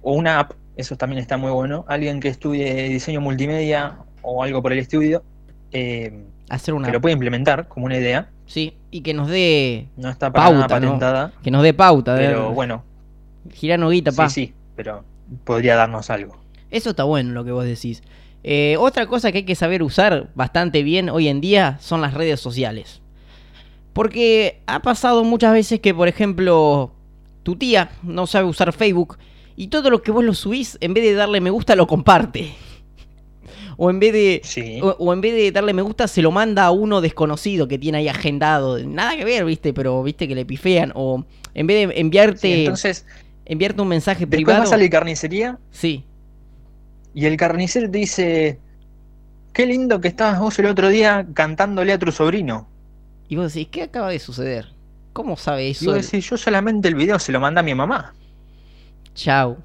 o 0.03 0.13
una 0.13 0.39
app, 0.39 0.53
eso 0.77 0.97
también 0.97 1.21
está 1.21 1.37
muy 1.37 1.51
bueno, 1.51 1.85
alguien 1.89 2.21
que 2.21 2.29
estudie 2.29 2.89
diseño 2.89 3.21
multimedia 3.21 3.97
o 4.23 4.45
algo 4.45 4.63
por 4.63 4.73
el 4.73 4.79
estudio, 4.79 5.25
eh, 5.73 6.25
Hacer 6.51 6.75
una 6.75 6.87
que 6.87 6.93
lo 6.93 6.99
app. 6.99 7.03
puede 7.03 7.15
implementar 7.15 7.67
como 7.67 7.87
una 7.87 7.97
idea. 7.97 8.29
Sí. 8.45 8.77
Y 8.93 9.01
que 9.01 9.13
nos 9.15 9.29
dé. 9.29 9.89
No 9.97 10.09
está 10.11 10.31
para 10.33 10.51
nada 10.51 10.61
Pauta, 10.69 10.79
¿no? 10.81 10.87
patentada, 10.87 11.33
Que 11.43 11.51
nos 11.51 11.65
dé 11.65 11.75
pauta. 11.75 12.15
de- 12.15 12.27
pero 12.29 12.53
bueno, 12.53 12.85
Girano 13.53 13.91
guita, 13.91 14.13
pa. 14.13 14.29
sí, 14.29 14.47
sí, 14.47 14.55
pero 14.75 15.05
podría 15.45 15.77
darnos 15.77 16.11
algo. 16.11 16.37
Eso 16.71 16.91
está 16.91 17.05
bueno 17.05 17.33
lo 17.33 17.45
que 17.45 17.53
vos 17.53 17.65
decís. 17.65 18.03
Eh, 18.45 18.77
otra 18.79 19.07
cosa 19.07 19.33
que 19.33 19.39
hay 19.39 19.45
que 19.45 19.55
saber 19.55 19.83
usar 19.83 20.31
bastante 20.35 20.83
bien 20.83 21.09
hoy 21.09 21.29
en 21.29 21.41
día 21.41 21.79
son 21.81 22.01
las 22.01 22.15
redes 22.15 22.41
sociales. 22.41 23.01
Porque 23.93 24.61
ha 24.67 24.83
pasado 24.83 25.25
muchas 25.25 25.53
veces 25.53 25.81
que, 25.81 25.95
por 25.95 26.07
ejemplo, 26.07 26.93
tu 27.43 27.57
tía 27.57 27.91
no 28.03 28.27
sabe 28.27 28.47
usar 28.47 28.73
Facebook 28.73 29.19
y 29.57 29.69
todo 29.69 29.91
lo 29.91 30.03
que 30.03 30.11
vos 30.11 30.23
lo 30.23 30.35
subís, 30.35 30.77
en 30.81 30.93
vez 30.93 31.05
de 31.05 31.15
darle 31.15 31.41
me 31.41 31.51
gusta, 31.51 31.75
lo 31.75 31.87
comparte. 31.87 32.53
O 33.79 33.91
en 33.91 34.01
vez 34.01 34.13
de. 34.15 34.41
Sí, 34.43 34.81
O, 34.83 34.89
o 34.99 35.13
en 35.13 35.21
vez 35.21 35.35
de 35.35 35.53
darle 35.53 35.75
me 35.75 35.83
gusta, 35.83 36.09
se 36.09 36.23
lo 36.23 36.31
manda 36.31 36.65
a 36.65 36.71
uno 36.71 37.03
desconocido 37.03 37.69
que 37.69 37.79
tiene 37.79 37.99
ahí 37.99 38.09
agendado. 38.09 38.79
Nada 38.79 39.15
que 39.17 39.25
ver, 39.27 39.45
viste, 39.45 39.75
pero 39.75 40.03
viste 40.03 40.27
que 40.27 40.35
le 40.35 40.47
pifean. 40.47 40.93
O 40.95 41.27
en 41.53 41.67
vez 41.67 41.89
de 41.89 42.01
enviarte. 42.01 42.39
Sí, 42.41 42.53
entonces 42.61 43.05
enviarte 43.47 43.81
un 43.83 43.89
mensaje 43.89 44.21
Después 44.27 44.37
privado. 44.45 44.61
vas 44.65 44.73
a 44.73 44.77
la 44.77 44.89
carnicería 44.91 45.59
Sí. 45.71 46.05
y 47.15 47.25
el 47.27 47.37
carnicero 47.37 47.91
te 47.91 47.99
dice, 47.99 48.59
qué 49.53 49.67
lindo 49.67 50.01
que 50.01 50.09
estabas 50.09 50.39
vos 50.41 50.59
el 50.59 50.67
otro 50.67 50.89
día 50.89 51.27
cantándole 51.33 51.93
a 51.93 51.99
tu 51.99 52.13
sobrino. 52.13 52.69
Y 53.29 53.37
vos 53.37 53.55
decís, 53.55 53.69
¿qué 53.73 53.83
acaba 53.85 54.11
de 54.11 54.19
suceder? 54.19 54.67
¿Cómo 55.13 55.37
sabe 55.37 55.69
Y 55.69 55.71
eso? 55.71 55.87
vos 55.87 55.97
el- 55.97 56.03
decís, 56.03 56.29
yo 56.29 56.37
solamente 56.37 56.89
el 56.89 56.95
video 56.95 57.19
se 57.19 57.33
lo 57.33 57.41
mandé 57.41 57.61
a 57.61 57.63
mi 57.63 57.75
mamá. 57.75 58.13
Chau. 59.15 59.57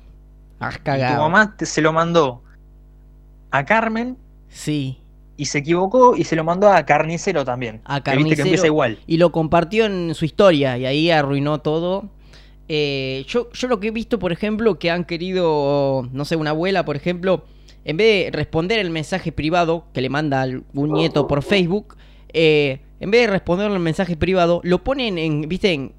Has 0.59 0.75
Y 0.75 0.77
tu 0.77 0.83
cagado. 0.83 1.23
mamá 1.23 1.55
te- 1.57 1.65
se 1.65 1.81
lo 1.81 1.91
mandó 1.91 2.41
a 3.51 3.65
Carmen 3.65 4.17
Sí. 4.49 4.99
y 5.37 5.45
se 5.45 5.57
equivocó 5.59 6.15
y 6.15 6.23
se 6.23 6.35
lo 6.35 6.43
mandó 6.43 6.71
a 6.71 6.85
Carnicero 6.85 7.43
también. 7.43 7.81
A 7.85 7.97
que 7.99 8.11
Carnicero. 8.11 8.43
empieza 8.43 8.67
igual. 8.67 8.99
Y 9.07 9.17
lo 9.17 9.31
compartió 9.31 9.85
en 9.85 10.13
su 10.15 10.23
historia 10.25 10.77
y 10.77 10.85
ahí 10.85 11.11
arruinó 11.11 11.59
todo. 11.59 12.09
Eh, 12.73 13.25
yo, 13.27 13.51
yo 13.51 13.67
lo 13.67 13.81
que 13.81 13.89
he 13.89 13.91
visto, 13.91 14.17
por 14.17 14.31
ejemplo, 14.31 14.79
que 14.79 14.89
han 14.89 15.03
querido, 15.03 16.07
no 16.13 16.23
sé, 16.23 16.37
una 16.37 16.51
abuela, 16.51 16.85
por 16.85 16.95
ejemplo, 16.95 17.43
en 17.83 17.97
vez 17.97 18.23
de 18.23 18.31
responder 18.31 18.79
el 18.79 18.89
mensaje 18.91 19.33
privado 19.33 19.87
que 19.93 19.99
le 19.99 20.07
manda 20.07 20.41
algún 20.41 20.93
nieto 20.93 21.27
por 21.27 21.43
Facebook, 21.43 21.97
eh, 22.31 22.79
en 23.01 23.11
vez 23.11 23.23
de 23.23 23.27
responderle 23.27 23.75
el 23.75 23.83
mensaje 23.83 24.15
privado, 24.15 24.61
lo 24.63 24.85
ponen 24.85 25.17
en, 25.17 25.49
viste, 25.49 25.73
en, 25.73 25.91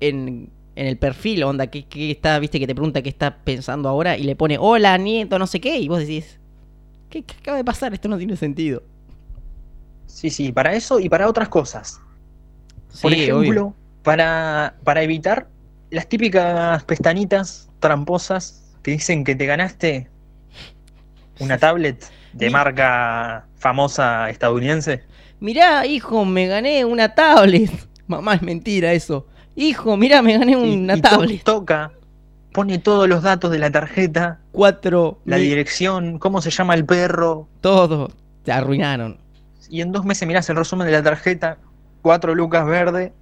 en, 0.00 0.48
en 0.76 0.86
el 0.86 0.96
perfil, 0.96 1.42
onda, 1.42 1.66
que, 1.66 1.84
que 1.84 2.12
está, 2.12 2.38
viste, 2.38 2.58
que 2.58 2.66
te 2.66 2.74
pregunta 2.74 3.02
qué 3.02 3.10
está 3.10 3.44
pensando 3.44 3.90
ahora 3.90 4.16
y 4.16 4.22
le 4.22 4.34
pone, 4.34 4.56
hola, 4.58 4.96
nieto, 4.96 5.38
no 5.38 5.46
sé 5.46 5.60
qué, 5.60 5.76
y 5.78 5.88
vos 5.88 5.98
decís, 5.98 6.40
¿qué, 7.10 7.22
qué 7.22 7.34
acaba 7.38 7.58
de 7.58 7.64
pasar? 7.64 7.92
Esto 7.92 8.08
no 8.08 8.16
tiene 8.16 8.36
sentido. 8.38 8.82
Sí, 10.06 10.30
sí, 10.30 10.52
para 10.52 10.74
eso 10.74 11.00
y 11.00 11.10
para 11.10 11.28
otras 11.28 11.50
cosas. 11.50 12.00
Por 13.02 13.12
ejemplo, 13.12 13.40
obvio. 13.40 13.74
para, 14.02 14.78
para 14.84 15.02
evitar 15.02 15.50
las 15.94 16.08
típicas 16.08 16.82
pestañitas 16.84 17.68
tramposas 17.80 18.62
que 18.82 18.92
dicen 18.92 19.24
que 19.24 19.34
te 19.34 19.46
ganaste 19.46 20.08
una 21.40 21.58
tablet 21.58 22.04
de 22.32 22.50
marca 22.50 23.46
famosa 23.56 24.28
estadounidense. 24.30 25.02
Mirá, 25.40 25.86
hijo, 25.86 26.24
me 26.24 26.46
gané 26.46 26.84
una 26.84 27.14
tablet. 27.14 27.70
Mamá, 28.06 28.34
es 28.34 28.42
mentira 28.42 28.92
eso. 28.92 29.26
Hijo, 29.56 29.96
mirá, 29.96 30.20
me 30.22 30.36
gané 30.38 30.56
una 30.56 30.96
y 30.96 31.00
tablet. 31.00 31.42
toca, 31.44 31.92
pone 32.52 32.78
todos 32.78 33.08
los 33.08 33.22
datos 33.22 33.50
de 33.50 33.58
la 33.58 33.70
tarjeta, 33.70 34.40
Cuatro. 34.52 35.20
la 35.24 35.36
mil- 35.36 35.46
dirección, 35.48 36.18
cómo 36.18 36.42
se 36.42 36.50
llama 36.50 36.74
el 36.74 36.84
perro. 36.84 37.48
Todo. 37.60 38.10
Te 38.42 38.52
arruinaron. 38.52 39.18
Y 39.70 39.80
en 39.80 39.92
dos 39.92 40.04
meses 40.04 40.26
mirás 40.28 40.48
el 40.50 40.56
resumen 40.56 40.86
de 40.86 40.92
la 40.92 41.02
tarjeta, 41.02 41.56
cuatro 42.02 42.34
lucas 42.34 42.66
verde 42.66 43.12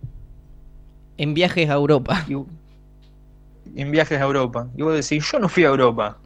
En 1.18 1.34
viajes 1.34 1.70
a 1.70 1.74
Europa. 1.74 2.24
y, 2.28 2.34
en 3.74 3.90
viajes 3.90 4.20
a 4.20 4.24
Europa. 4.24 4.68
Y 4.76 4.82
vos 4.82 4.94
decís, 4.94 5.24
yo 5.30 5.38
no 5.38 5.48
fui 5.48 5.64
a 5.64 5.68
Europa. 5.68 6.18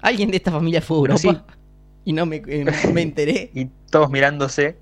Alguien 0.00 0.30
de 0.30 0.36
esta 0.36 0.50
familia 0.50 0.80
fue 0.80 0.96
a 0.96 1.00
Europa. 1.00 1.44
Y 2.06 2.12
no 2.12 2.26
me, 2.26 2.42
eh, 2.46 2.66
me 2.92 3.00
enteré. 3.00 3.50
Y 3.54 3.66
todos 3.90 4.10
mirándose 4.10 4.76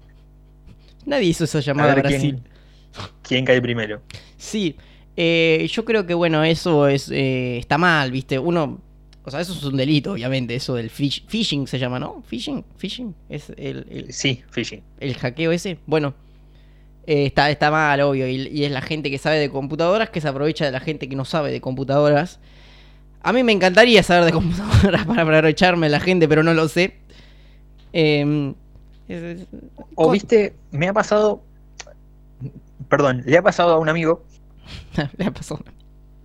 Nadie 1.06 1.26
hizo 1.28 1.44
esa 1.44 1.60
llamada 1.60 1.92
a 1.92 1.94
ver 1.94 2.02
Brasil. 2.04 2.40
quién, 2.42 3.06
quién 3.22 3.44
cae 3.44 3.62
primero. 3.62 4.02
Sí. 4.36 4.76
eh, 5.16 5.68
yo 5.70 5.84
creo 5.84 6.04
que, 6.04 6.14
bueno, 6.14 6.42
eso 6.42 6.88
es 6.88 7.08
eh, 7.12 7.58
está 7.58 7.78
mal, 7.78 8.10
¿viste? 8.10 8.38
Uno. 8.40 8.80
O 9.24 9.30
sea, 9.30 9.40
eso 9.40 9.52
es 9.52 9.62
un 9.62 9.76
delito, 9.76 10.12
obviamente. 10.14 10.56
Eso 10.56 10.74
del 10.74 10.90
fish- 10.90 11.22
phishing 11.28 11.68
se 11.68 11.78
llama, 11.78 12.00
¿no? 12.00 12.22
Phishing. 12.26 12.64
Phishing. 12.76 13.14
Es 13.28 13.50
el- 13.56 13.86
el, 13.88 14.12
Sí, 14.12 14.42
phishing. 14.50 14.82
el 14.98 15.14
hackeo 15.16 15.52
ese, 15.52 15.78
bueno, 15.86 16.14
eh, 17.06 17.26
está, 17.26 17.50
está 17.50 17.70
mal, 17.70 18.00
obvio, 18.02 18.28
y, 18.28 18.48
y 18.48 18.64
es 18.64 18.70
la 18.72 18.80
gente 18.82 19.10
que 19.10 19.18
sabe 19.18 19.38
de 19.38 19.50
computadoras 19.50 20.10
que 20.10 20.20
se 20.20 20.28
aprovecha 20.28 20.64
de 20.64 20.72
la 20.72 20.80
gente 20.80 21.08
que 21.08 21.16
no 21.16 21.24
sabe 21.24 21.50
de 21.50 21.60
computadoras. 21.60 22.38
A 23.22 23.32
mí 23.32 23.42
me 23.44 23.52
encantaría 23.52 24.02
saber 24.02 24.24
de 24.24 24.32
computadoras 24.32 25.06
para 25.06 25.22
aprovecharme 25.22 25.86
de 25.86 25.90
la 25.90 26.00
gente, 26.00 26.28
pero 26.28 26.42
no 26.42 26.54
lo 26.54 26.68
sé. 26.68 26.94
Em, 27.92 28.54
es- 29.08 29.22
es- 29.22 29.46
O 29.94 30.10
viste, 30.10 30.54
me 30.70 30.88
ha 30.88 30.92
pasado. 30.92 31.42
Perdón, 32.88 33.22
le 33.26 33.38
ha 33.38 33.42
pasado 33.42 33.72
a 33.74 33.78
un 33.78 33.88
amigo. 33.88 34.22
Le 35.18 35.24
ha 35.26 35.30
pasado. 35.30 35.62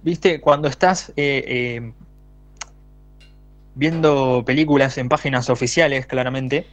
Viste, 0.04 0.40
cuando 0.42 0.68
estás 0.68 1.10
eh, 1.18 1.44
eh, 1.48 1.92
viendo 3.76 4.44
películas 4.46 4.98
en 4.98 5.10
páginas 5.10 5.50
oficiales, 5.50 6.06
claramente. 6.06 6.66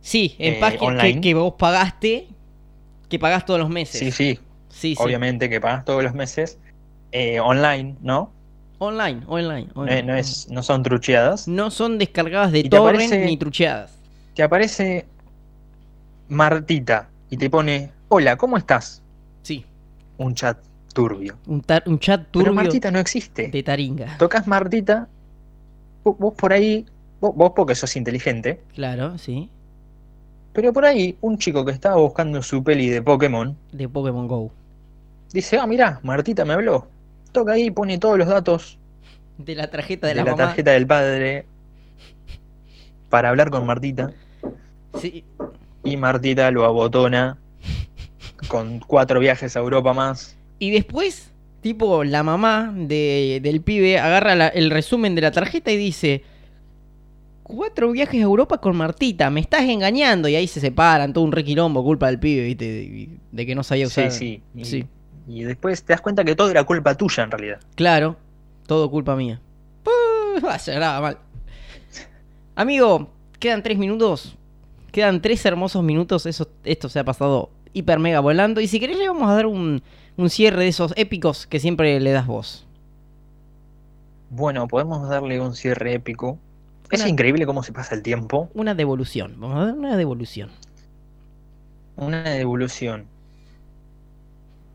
Sí, 0.00 0.34
en 0.38 0.54
Eh, 0.54 0.60
páginas 0.60 1.20
que 1.20 1.34
vos 1.34 1.54
pagaste, 1.58 2.28
que 3.08 3.18
pagás 3.18 3.44
todos 3.46 3.60
los 3.60 3.68
meses. 3.70 3.98
Sí, 4.00 4.10
sí, 4.10 4.38
sí, 4.68 4.94
sí. 4.94 5.02
obviamente 5.02 5.48
que 5.50 5.60
pagas 5.60 5.84
todos 5.84 6.02
los 6.02 6.14
meses. 6.14 6.58
eh, 7.12 7.38
online, 7.40 7.94
¿no? 8.02 8.32
Online, 8.78 9.22
online. 9.28 9.68
No, 9.74 9.82
online. 9.82 10.02
no 10.02 10.16
es, 10.16 10.48
no 10.50 10.62
son 10.64 10.82
trucheadas. 10.82 11.46
No 11.46 11.70
son 11.70 11.96
descargadas 11.98 12.50
de 12.52 12.64
torrent 12.64 13.02
aparece- 13.12 13.24
ni 13.24 13.36
trucheadas. 13.36 13.92
Te 14.34 14.42
aparece 14.42 15.06
Martita 16.28 17.08
y 17.30 17.36
te 17.36 17.48
pone: 17.50 17.90
Hola, 18.08 18.36
¿cómo 18.36 18.56
estás? 18.56 19.00
Sí, 19.42 19.64
Un 20.18 20.34
chat 20.34 20.58
turbio. 20.92 21.36
un, 21.46 21.60
tar- 21.60 21.82
un 21.86 21.98
chat 21.98 22.22
turbio 22.30 22.44
Pero 22.46 22.54
Martita 22.54 22.90
no 22.90 22.98
existe. 22.98 23.48
de 23.48 23.62
taringa. 23.62 24.16
Tocas 24.18 24.46
Martita, 24.46 25.08
vos, 26.02 26.16
vos 26.18 26.34
por 26.34 26.52
ahí, 26.52 26.84
vos, 27.20 27.34
vos 27.34 27.52
porque 27.54 27.74
sos 27.74 27.94
inteligente, 27.96 28.60
Claro, 28.74 29.18
sí. 29.18 29.48
Pero 30.54 30.72
por 30.72 30.86
ahí 30.86 31.16
un 31.20 31.36
chico 31.36 31.64
que 31.64 31.72
estaba 31.72 31.96
buscando 31.96 32.42
su 32.42 32.64
peli 32.64 32.88
de 32.88 33.02
Pokémon 33.02 33.54
De 33.72 33.88
Pokémon 33.88 34.26
Go. 34.26 34.50
dice, 35.32 35.58
ah, 35.58 35.66
mirá, 35.66 36.00
Martita 36.02 36.44
me 36.46 36.54
habló. 36.54 36.86
Toca 37.32 37.52
ahí, 37.52 37.70
pone 37.70 37.98
todos 37.98 38.16
los 38.16 38.28
datos 38.28 38.78
De 39.36 39.54
la 39.54 39.68
tarjeta 39.68 40.06
de, 40.06 40.14
de, 40.14 40.20
la, 40.20 40.24
la 40.24 40.30
mamá. 40.30 40.44
tarjeta 40.46 40.70
del 40.70 40.86
padre 40.86 41.44
para 43.10 43.28
hablar 43.28 43.50
con 43.50 43.66
Martita. 43.66 44.12
Sí. 45.00 45.24
Y 45.84 45.96
Martita 45.96 46.50
lo 46.50 46.64
abotona 46.64 47.36
con 48.48 48.80
cuatro 48.80 49.20
viajes 49.20 49.56
a 49.56 49.60
Europa 49.60 49.92
más. 49.92 50.36
Y 50.58 50.70
después, 50.70 51.30
tipo, 51.60 52.04
la 52.04 52.22
mamá 52.22 52.72
de- 52.74 53.40
del 53.42 53.60
pibe 53.60 53.98
agarra 53.98 54.34
la- 54.34 54.48
el 54.48 54.70
resumen 54.70 55.14
de 55.14 55.20
la 55.22 55.30
tarjeta 55.30 55.70
y 55.70 55.76
dice: 55.76 56.22
Cuatro 57.44 57.92
viajes 57.92 58.20
a 58.20 58.24
Europa 58.24 58.58
con 58.58 58.74
Martita, 58.76 59.28
me 59.30 59.40
estás 59.40 59.62
engañando. 59.62 60.28
Y 60.28 60.34
ahí 60.34 60.46
se 60.48 60.60
separan, 60.60 61.12
todo 61.12 61.24
un 61.24 61.30
requilombo, 61.32 61.84
culpa 61.84 62.06
del 62.06 62.18
pibe, 62.18 62.42
¿viste? 62.46 62.64
De, 62.64 63.08
de 63.30 63.46
que 63.46 63.54
no 63.54 63.62
sabía 63.62 63.86
usar. 63.86 64.10
Sí, 64.10 64.42
sí. 64.54 64.60
Y, 64.60 64.64
Sí. 64.64 64.86
y 65.28 65.42
después 65.44 65.84
te 65.84 65.92
das 65.92 66.00
cuenta 66.00 66.24
que 66.24 66.34
todo 66.34 66.50
era 66.50 66.64
culpa 66.64 66.94
tuya 66.96 67.22
en 67.22 67.30
realidad. 67.30 67.60
Claro, 67.74 68.16
todo 68.66 68.90
culpa 68.90 69.14
mía. 69.14 69.40
Uh, 69.86 70.46
ah, 70.48 70.58
se 70.58 70.72
graba 70.74 71.00
mal. 71.02 71.18
Amigo, 72.56 73.10
quedan 73.38 73.62
tres 73.62 73.76
minutos. 73.78 74.36
Quedan 74.90 75.20
tres 75.20 75.44
hermosos 75.44 75.82
minutos. 75.84 76.24
Eso, 76.24 76.48
esto 76.64 76.88
se 76.88 76.98
ha 76.98 77.04
pasado 77.04 77.50
hiper 77.74 77.98
mega 77.98 78.20
volando. 78.20 78.60
Y 78.62 78.68
si 78.68 78.80
querés, 78.80 78.96
le 78.96 79.06
vamos 79.08 79.28
a 79.28 79.34
dar 79.34 79.46
un, 79.46 79.82
un 80.16 80.30
cierre 80.30 80.62
de 80.62 80.68
esos 80.68 80.94
épicos 80.96 81.46
que 81.46 81.60
siempre 81.60 82.00
le 82.00 82.12
das 82.12 82.26
vos. 82.26 82.64
Bueno, 84.30 84.66
podemos 84.66 85.06
darle 85.08 85.40
un 85.40 85.54
cierre 85.54 85.92
épico. 85.94 86.38
Es 86.90 87.00
Una- 87.00 87.08
increíble 87.08 87.46
cómo 87.46 87.62
se 87.62 87.72
pasa 87.72 87.94
el 87.94 88.02
tiempo. 88.02 88.50
Una 88.54 88.74
devolución. 88.74 89.34
Vamos 89.38 89.56
a 89.58 89.66
dar 89.66 89.74
una 89.74 89.96
devolución. 89.96 90.50
Una 91.96 92.22
devolución. 92.22 93.06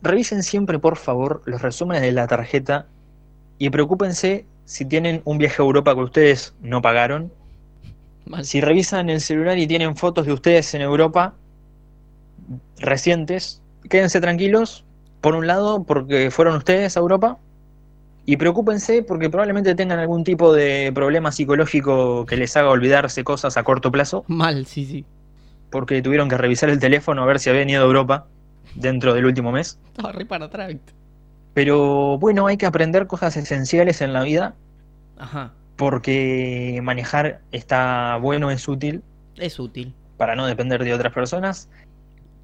Revisen 0.02 0.44
siempre, 0.44 0.80
por 0.80 0.98
favor, 0.98 1.42
los 1.46 1.62
resúmenes 1.62 2.02
de 2.02 2.12
la 2.12 2.28
tarjeta 2.28 2.88
y 3.58 3.70
preocúpense 3.70 4.46
si 4.66 4.86
tienen 4.86 5.22
un 5.26 5.38
viaje 5.38 5.62
a 5.62 5.66
Europa 5.66 5.94
que 5.94 6.02
ustedes 6.02 6.54
no 6.62 6.82
pagaron. 6.82 7.32
Mal. 8.26 8.46
Si 8.46 8.62
revisan 8.62 9.10
el 9.10 9.20
celular 9.22 9.58
y 9.58 9.68
tienen 9.68 9.96
fotos 9.96 10.26
de 10.26 10.34
ustedes 10.34 10.74
en 10.74 10.82
Europa 10.82 11.34
recientes, 12.78 13.62
quédense 13.90 14.22
tranquilos, 14.22 14.86
por 15.22 15.36
un 15.36 15.48
lado, 15.48 15.84
porque 15.84 16.32
fueron 16.32 16.56
ustedes 16.56 16.96
a 16.96 17.00
Europa. 17.02 17.38
Y 18.32 18.38
preocúpense 18.38 19.02
porque 19.02 19.28
probablemente 19.28 19.74
tengan 19.74 19.98
algún 19.98 20.24
tipo 20.24 20.54
de 20.54 20.92
problema 20.94 21.32
psicológico 21.32 22.28
que 22.28 22.38
les 22.38 22.56
haga 22.56 22.70
olvidarse 22.70 23.24
cosas 23.24 23.58
a 23.58 23.64
corto 23.64 23.92
plazo 23.92 24.24
Mal, 24.28 24.68
sí, 24.68 24.86
sí. 24.86 25.04
porque 25.72 26.04
tuvieron 26.04 26.30
que 26.30 26.38
revisar 26.38 26.70
el 26.70 26.78
teléfono 26.78 27.24
a 27.24 27.26
ver 27.26 27.40
si 27.40 27.50
habían 27.50 27.72
ido 27.72 27.82
a 27.82 27.86
Europa 27.88 28.28
dentro 28.76 29.16
del 29.16 29.26
último 29.26 29.52
mes. 29.52 29.80
Estaba 29.88 30.12
re 30.12 30.28
para 30.28 30.46
atrás. 30.46 30.76
Pero 31.56 32.20
bueno, 32.20 32.46
hay 32.46 32.58
que 32.58 32.68
aprender 32.68 33.08
cosas 33.08 33.36
esenciales 33.36 34.00
en 34.02 34.14
la 34.14 34.22
vida 34.22 34.54
Ajá. 35.18 35.52
porque 35.76 36.82
manejar 36.84 37.42
está 37.52 38.18
bueno, 38.22 38.52
es 38.52 38.68
útil 38.68 39.02
Es 39.38 39.58
útil. 39.60 39.92
para 40.18 40.36
no 40.36 40.46
depender 40.46 40.84
de 40.84 40.94
otras 40.94 41.14
personas. 41.14 41.68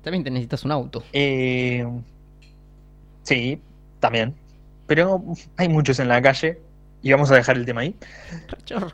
También 0.02 0.24
te 0.24 0.32
necesitas 0.32 0.66
un 0.66 0.72
auto. 0.72 1.04
Eh, 1.14 1.86
sí, 3.22 3.62
también. 4.00 4.34
Pero 4.88 5.24
hay 5.58 5.70
muchos 5.70 6.00
en 6.00 6.08
la 6.08 6.22
calle 6.22 6.60
y 7.02 7.12
vamos 7.12 7.32
a 7.32 7.36
dejar 7.36 7.58
el 7.58 7.66
tema 7.66 7.82
ahí. 7.82 7.96
Cachorro. 8.48 8.92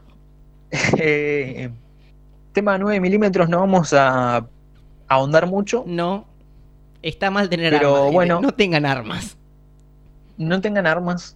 Eh, 0.97 1.69
tema 2.53 2.77
9 2.77 3.01
milímetros, 3.01 3.49
no 3.49 3.59
vamos 3.59 3.91
a 3.91 4.47
ahondar 5.09 5.45
mucho. 5.47 5.83
No. 5.85 6.25
Está 7.01 7.29
mal 7.29 7.49
tener 7.49 7.73
Pero, 7.73 7.95
armas. 7.97 8.13
bueno. 8.13 8.41
No 8.41 8.51
tengan 8.53 8.85
armas. 8.85 9.35
No 10.37 10.61
tengan 10.61 10.87
armas. 10.87 11.35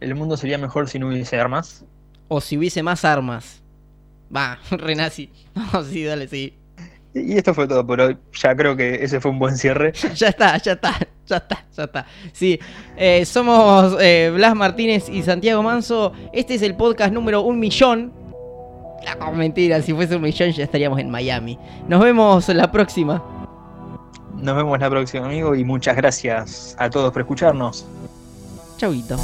el 0.00 0.16
mundo 0.16 0.36
sería 0.36 0.58
mejor 0.58 0.88
si 0.88 0.98
no 0.98 1.06
hubiese 1.08 1.38
armas. 1.38 1.84
O 2.26 2.40
si 2.40 2.58
hubiese 2.58 2.82
más 2.82 3.04
armas. 3.04 3.62
Va, 4.34 4.58
renazi. 4.70 5.30
No, 5.54 5.84
sí, 5.84 6.02
dale, 6.02 6.26
sí. 6.26 6.54
Y 7.14 7.36
esto 7.36 7.52
fue 7.52 7.68
todo 7.68 7.86
por 7.86 8.00
hoy. 8.00 8.16
Ya 8.32 8.54
creo 8.54 8.76
que 8.76 9.02
ese 9.04 9.20
fue 9.20 9.30
un 9.30 9.38
buen 9.38 9.56
cierre. 9.56 9.92
ya 10.14 10.28
está, 10.28 10.56
ya 10.58 10.72
está, 10.72 10.98
ya 11.26 11.36
está, 11.36 11.66
ya 11.76 11.84
está. 11.84 12.06
Sí, 12.32 12.58
eh, 12.96 13.24
somos 13.24 13.96
eh, 14.00 14.30
Blas 14.34 14.54
Martínez 14.54 15.08
y 15.08 15.22
Santiago 15.22 15.62
Manso. 15.62 16.12
Este 16.32 16.54
es 16.54 16.62
el 16.62 16.74
podcast 16.74 17.12
número 17.12 17.42
un 17.42 17.58
millón. 17.58 18.12
No, 19.18 19.32
mentira, 19.32 19.82
si 19.82 19.92
fuese 19.92 20.16
un 20.16 20.22
millón 20.22 20.52
ya 20.52 20.64
estaríamos 20.64 20.98
en 21.00 21.10
Miami. 21.10 21.58
Nos 21.88 22.02
vemos 22.02 22.48
la 22.48 22.70
próxima. 22.70 23.22
Nos 24.36 24.56
vemos 24.56 24.78
la 24.78 24.90
próxima, 24.90 25.26
amigo, 25.26 25.54
y 25.54 25.64
muchas 25.64 25.96
gracias 25.96 26.74
a 26.78 26.88
todos 26.90 27.12
por 27.12 27.22
escucharnos. 27.22 27.86
Chauito. 28.76 29.16